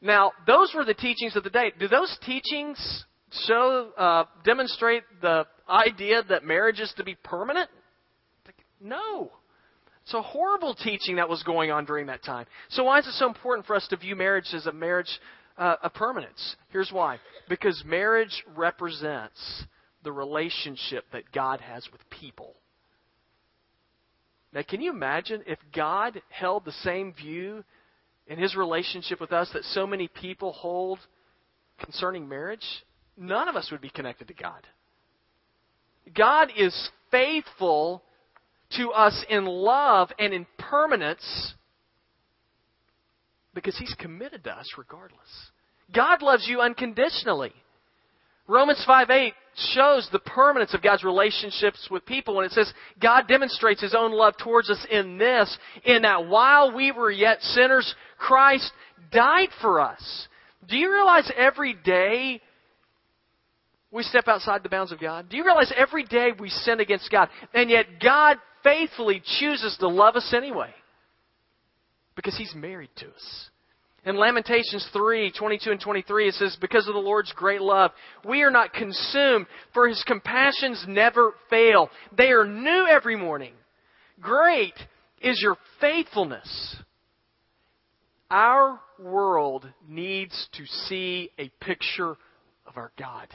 Now, 0.00 0.32
those 0.46 0.72
were 0.74 0.84
the 0.84 0.94
teachings 0.94 1.34
of 1.34 1.42
the 1.42 1.50
day. 1.50 1.72
Do 1.78 1.88
those 1.88 2.16
teachings 2.24 3.04
show, 3.46 3.90
uh, 3.98 4.24
demonstrate 4.44 5.02
the 5.20 5.46
idea 5.68 6.22
that 6.28 6.44
marriage 6.44 6.78
is 6.78 6.92
to 6.96 7.04
be 7.04 7.16
permanent? 7.24 7.68
No. 8.80 9.32
It's 10.06 10.14
a 10.14 10.22
horrible 10.22 10.74
teaching 10.74 11.16
that 11.16 11.28
was 11.28 11.42
going 11.42 11.70
on 11.70 11.84
during 11.84 12.06
that 12.06 12.24
time. 12.24 12.46
So 12.70 12.84
why 12.84 13.00
is 13.00 13.06
it 13.06 13.12
so 13.12 13.26
important 13.26 13.66
for 13.66 13.76
us 13.76 13.86
to 13.88 13.96
view 13.96 14.16
marriage 14.16 14.46
as 14.54 14.66
a 14.66 14.72
marriage 14.72 15.10
uh, 15.58 15.76
of 15.82 15.92
permanence? 15.94 16.56
Here's 16.70 16.90
why. 16.90 17.18
Because 17.48 17.82
marriage 17.84 18.44
represents 18.56 19.64
the 20.04 20.12
relationship 20.12 21.04
that 21.12 21.30
God 21.32 21.60
has 21.60 21.86
with 21.92 22.00
people. 22.08 22.54
Now, 24.52 24.62
can 24.62 24.80
you 24.80 24.92
imagine 24.92 25.42
if 25.46 25.58
God 25.74 26.22
held 26.30 26.64
the 26.64 26.72
same 26.72 27.12
view 27.12 27.64
in 28.28 28.38
his 28.38 28.56
relationship 28.56 29.20
with 29.20 29.32
us 29.32 29.50
that 29.52 29.64
so 29.64 29.86
many 29.86 30.08
people 30.08 30.52
hold 30.52 31.00
concerning 31.78 32.28
marriage? 32.28 32.64
none 33.16 33.48
of 33.48 33.56
us 33.56 33.70
would 33.70 33.80
be 33.80 33.90
connected 33.90 34.28
to 34.28 34.34
God. 34.34 34.66
God 36.14 36.50
is 36.56 36.90
faithful 37.10 38.02
to 38.76 38.90
us 38.90 39.24
in 39.28 39.44
love 39.44 40.10
and 40.18 40.32
in 40.32 40.46
permanence 40.58 41.54
because 43.54 43.76
He's 43.78 43.94
committed 43.98 44.44
to 44.44 44.50
us 44.50 44.66
regardless. 44.76 45.18
God 45.94 46.22
loves 46.22 46.46
you 46.48 46.60
unconditionally. 46.60 47.52
Romans 48.48 48.82
5 48.86 49.10
8 49.10 49.32
shows 49.72 50.08
the 50.12 50.18
permanence 50.20 50.74
of 50.74 50.82
God's 50.82 51.02
relationships 51.02 51.88
with 51.90 52.06
people 52.06 52.36
when 52.36 52.44
it 52.44 52.52
says 52.52 52.72
God 53.00 53.26
demonstrates 53.26 53.80
His 53.80 53.94
own 53.94 54.12
love 54.12 54.34
towards 54.36 54.70
us 54.70 54.84
in 54.90 55.18
this, 55.18 55.56
in 55.84 56.02
that 56.02 56.26
while 56.26 56.74
we 56.74 56.92
were 56.92 57.10
yet 57.10 57.40
sinners, 57.42 57.92
Christ 58.18 58.70
died 59.10 59.48
for 59.60 59.80
us. 59.80 60.28
Do 60.68 60.76
you 60.76 60.92
realize 60.92 61.30
every 61.36 61.74
day 61.74 62.40
we 63.90 64.02
step 64.02 64.28
outside 64.28 64.62
the 64.62 64.68
bounds 64.68 64.92
of 64.92 65.00
God? 65.00 65.28
Do 65.28 65.36
you 65.36 65.44
realize 65.44 65.72
every 65.76 66.04
day 66.04 66.30
we 66.38 66.48
sin 66.48 66.80
against 66.80 67.10
God, 67.10 67.28
and 67.54 67.70
yet 67.70 67.86
God 68.00 68.36
faithfully 68.66 69.22
chooses 69.38 69.76
to 69.78 69.88
love 69.88 70.16
us 70.16 70.34
anyway? 70.36 70.70
Because 72.16 72.36
He's 72.36 72.54
married 72.54 72.90
to 72.96 73.06
us. 73.06 73.50
In 74.04 74.16
Lamentations 74.16 74.88
3 74.92 75.32
22 75.36 75.70
and 75.70 75.80
23, 75.80 76.28
it 76.28 76.34
says, 76.34 76.56
Because 76.60 76.86
of 76.88 76.94
the 76.94 77.00
Lord's 77.00 77.32
great 77.32 77.60
love, 77.60 77.92
we 78.24 78.42
are 78.42 78.50
not 78.50 78.72
consumed, 78.72 79.46
for 79.72 79.88
His 79.88 80.02
compassions 80.06 80.84
never 80.88 81.34
fail. 81.48 81.90
They 82.16 82.30
are 82.30 82.44
new 82.44 82.86
every 82.90 83.16
morning. 83.16 83.52
Great 84.20 84.74
is 85.20 85.40
your 85.42 85.56
faithfulness. 85.80 86.76
Our 88.30 88.80
world 88.98 89.68
needs 89.88 90.48
to 90.54 90.66
see 90.66 91.30
a 91.38 91.48
picture 91.60 92.16
of 92.66 92.76
our 92.76 92.90
God. 92.98 93.28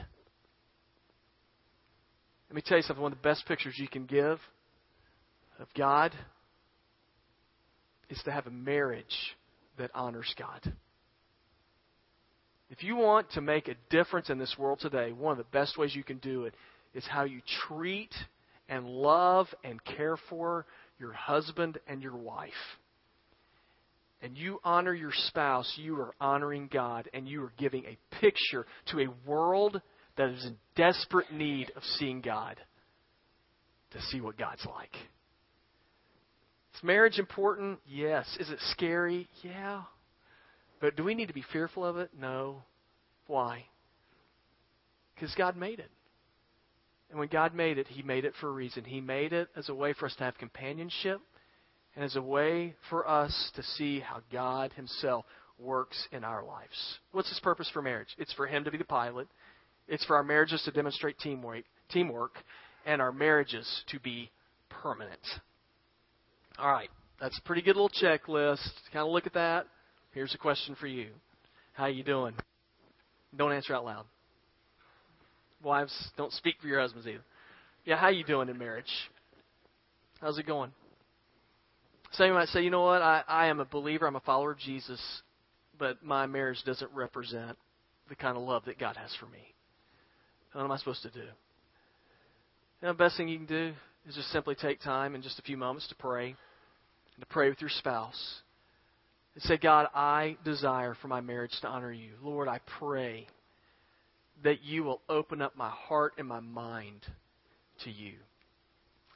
Let 2.49 2.55
me 2.55 2.61
tell 2.65 2.77
you 2.77 2.83
something. 2.83 3.01
One 3.01 3.13
of 3.13 3.17
the 3.17 3.29
best 3.29 3.45
pictures 3.45 3.75
you 3.77 3.87
can 3.87 4.05
give 4.05 4.39
of 5.61 5.67
God 5.75 6.13
is 8.09 8.21
to 8.25 8.31
have 8.31 8.47
a 8.47 8.51
marriage 8.51 9.35
that 9.77 9.91
honors 9.93 10.33
God. 10.37 10.73
If 12.69 12.83
you 12.83 12.95
want 12.95 13.31
to 13.31 13.41
make 13.41 13.67
a 13.67 13.75
difference 13.89 14.29
in 14.29 14.37
this 14.37 14.55
world 14.57 14.79
today, 14.79 15.11
one 15.11 15.31
of 15.31 15.37
the 15.37 15.57
best 15.57 15.77
ways 15.77 15.95
you 15.95 16.03
can 16.03 16.17
do 16.17 16.45
it 16.45 16.53
is 16.93 17.05
how 17.05 17.23
you 17.23 17.41
treat 17.67 18.13
and 18.69 18.85
love 18.85 19.47
and 19.63 19.83
care 19.83 20.17
for 20.29 20.65
your 20.99 21.13
husband 21.13 21.77
and 21.87 22.01
your 22.01 22.15
wife. 22.15 22.51
And 24.21 24.37
you 24.37 24.59
honor 24.63 24.93
your 24.93 25.11
spouse, 25.13 25.73
you 25.77 25.99
are 25.99 26.13
honoring 26.21 26.69
God, 26.71 27.09
and 27.13 27.27
you 27.27 27.43
are 27.43 27.53
giving 27.57 27.85
a 27.85 27.97
picture 28.19 28.65
to 28.91 28.99
a 29.01 29.29
world 29.29 29.81
that 30.15 30.29
is 30.29 30.45
in 30.45 30.57
desperate 30.75 31.33
need 31.33 31.71
of 31.75 31.83
seeing 31.97 32.21
God 32.21 32.57
to 33.91 34.01
see 34.03 34.21
what 34.21 34.37
God's 34.37 34.65
like. 34.65 34.95
Is 36.75 36.83
marriage 36.83 37.19
important? 37.19 37.79
Yes. 37.85 38.25
Is 38.39 38.49
it 38.49 38.59
scary? 38.71 39.27
Yeah. 39.43 39.83
But 40.79 40.95
do 40.95 41.03
we 41.03 41.15
need 41.15 41.27
to 41.27 41.33
be 41.33 41.45
fearful 41.53 41.85
of 41.85 41.97
it? 41.97 42.11
No. 42.19 42.63
Why? 43.27 43.65
Because 45.15 45.33
God 45.35 45.55
made 45.55 45.79
it. 45.79 45.91
And 47.09 47.19
when 47.19 47.27
God 47.27 47.53
made 47.53 47.77
it, 47.77 47.87
He 47.87 48.01
made 48.01 48.25
it 48.25 48.33
for 48.39 48.47
a 48.47 48.53
reason. 48.53 48.83
He 48.83 49.01
made 49.01 49.33
it 49.33 49.49
as 49.55 49.69
a 49.69 49.75
way 49.75 49.93
for 49.93 50.05
us 50.05 50.15
to 50.15 50.23
have 50.23 50.37
companionship 50.37 51.21
and 51.95 52.05
as 52.05 52.15
a 52.15 52.21
way 52.21 52.75
for 52.89 53.07
us 53.07 53.51
to 53.55 53.63
see 53.63 53.99
how 53.99 54.21
God 54.31 54.71
Himself 54.73 55.25
works 55.59 56.07
in 56.11 56.23
our 56.23 56.43
lives. 56.43 56.99
What's 57.11 57.29
His 57.29 57.39
purpose 57.41 57.69
for 57.71 57.81
marriage? 57.81 58.15
It's 58.17 58.33
for 58.33 58.47
Him 58.47 58.63
to 58.63 58.71
be 58.71 58.77
the 58.77 58.85
pilot, 58.85 59.27
it's 59.87 60.05
for 60.05 60.15
our 60.15 60.23
marriages 60.23 60.61
to 60.63 60.71
demonstrate 60.71 61.19
teamwork, 61.19 61.65
teamwork 61.89 62.37
and 62.85 63.01
our 63.01 63.11
marriages 63.11 63.83
to 63.91 63.99
be 63.99 64.31
permanent. 64.69 65.19
All 66.61 66.71
right, 66.71 66.91
that's 67.19 67.35
a 67.39 67.41
pretty 67.41 67.63
good 67.63 67.75
little 67.75 67.89
checklist. 67.89 68.69
Kind 68.93 69.03
of 69.03 69.11
look 69.11 69.25
at 69.25 69.33
that. 69.33 69.65
Here's 70.11 70.35
a 70.35 70.37
question 70.37 70.75
for 70.79 70.85
you. 70.85 71.07
How 71.73 71.87
you 71.87 72.03
doing? 72.03 72.35
Don't 73.35 73.51
answer 73.51 73.73
out 73.73 73.83
loud. 73.83 74.05
Wives, 75.63 75.91
don't 76.17 76.31
speak 76.33 76.57
for 76.61 76.67
your 76.67 76.79
husbands 76.79 77.07
either. 77.07 77.23
Yeah, 77.83 77.95
how 77.95 78.09
you 78.09 78.23
doing 78.23 78.47
in 78.47 78.59
marriage? 78.59 78.91
How's 80.19 80.37
it 80.37 80.45
going? 80.45 80.71
Some 82.11 82.27
you 82.27 82.33
might 82.33 82.49
say, 82.49 82.61
you 82.61 82.69
know 82.69 82.83
what, 82.83 83.01
I, 83.01 83.23
I 83.27 83.47
am 83.47 83.59
a 83.59 83.65
believer, 83.65 84.05
I'm 84.05 84.15
a 84.15 84.19
follower 84.19 84.51
of 84.51 84.59
Jesus, 84.59 85.01
but 85.79 86.03
my 86.03 86.27
marriage 86.27 86.61
doesn't 86.63 86.91
represent 86.93 87.57
the 88.07 88.15
kind 88.15 88.37
of 88.37 88.43
love 88.43 88.65
that 88.65 88.77
God 88.77 88.97
has 88.97 89.15
for 89.19 89.25
me. 89.25 89.55
What 90.53 90.63
am 90.63 90.71
I 90.71 90.77
supposed 90.77 91.01
to 91.01 91.09
do? 91.09 91.21
You 91.21 91.25
know, 92.83 92.89
the 92.89 92.99
best 92.99 93.17
thing 93.17 93.29
you 93.29 93.37
can 93.37 93.47
do 93.47 93.73
is 94.07 94.13
just 94.13 94.29
simply 94.29 94.53
take 94.53 94.79
time 94.81 95.15
in 95.15 95.23
just 95.23 95.39
a 95.39 95.43
few 95.43 95.57
moments 95.57 95.87
to 95.87 95.95
pray 95.95 96.35
and 97.21 97.29
to 97.29 97.33
pray 97.33 97.49
with 97.49 97.61
your 97.61 97.69
spouse. 97.69 98.41
And 99.35 99.43
say, 99.43 99.57
God, 99.57 99.87
I 99.93 100.37
desire 100.43 100.95
for 100.99 101.07
my 101.07 101.21
marriage 101.21 101.53
to 101.61 101.67
honor 101.67 101.91
you. 101.91 102.13
Lord, 102.21 102.47
I 102.47 102.59
pray 102.79 103.27
that 104.43 104.63
you 104.63 104.83
will 104.83 105.01
open 105.07 105.39
up 105.39 105.55
my 105.55 105.69
heart 105.69 106.13
and 106.17 106.27
my 106.27 106.39
mind 106.39 107.05
to 107.83 107.91
you. 107.91 108.13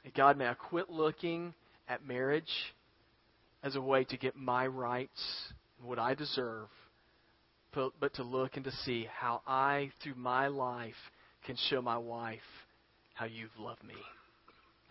And 0.04 0.14
God, 0.14 0.38
may 0.38 0.46
I 0.46 0.54
quit 0.54 0.88
looking 0.88 1.52
at 1.88 2.06
marriage 2.06 2.44
as 3.64 3.74
a 3.74 3.80
way 3.80 4.04
to 4.04 4.16
get 4.16 4.36
my 4.36 4.68
rights 4.68 5.52
and 5.80 5.88
what 5.88 5.98
I 5.98 6.14
deserve, 6.14 6.68
but, 7.74 7.90
but 7.98 8.14
to 8.14 8.22
look 8.22 8.54
and 8.54 8.64
to 8.66 8.72
see 8.84 9.08
how 9.12 9.42
I, 9.48 9.90
through 10.00 10.14
my 10.14 10.46
life, 10.46 10.94
can 11.44 11.56
show 11.68 11.82
my 11.82 11.98
wife 11.98 12.38
how 13.14 13.26
you've 13.26 13.58
loved 13.58 13.82
me. 13.82 13.94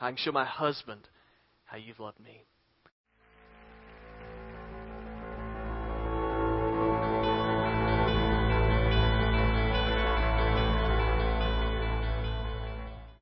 I 0.01 0.09
can 0.09 0.17
show 0.17 0.33
my 0.33 0.45
husband 0.45 1.07
how 1.63 1.77
you've 1.77 2.01
loved 2.01 2.19
me. 2.19 2.43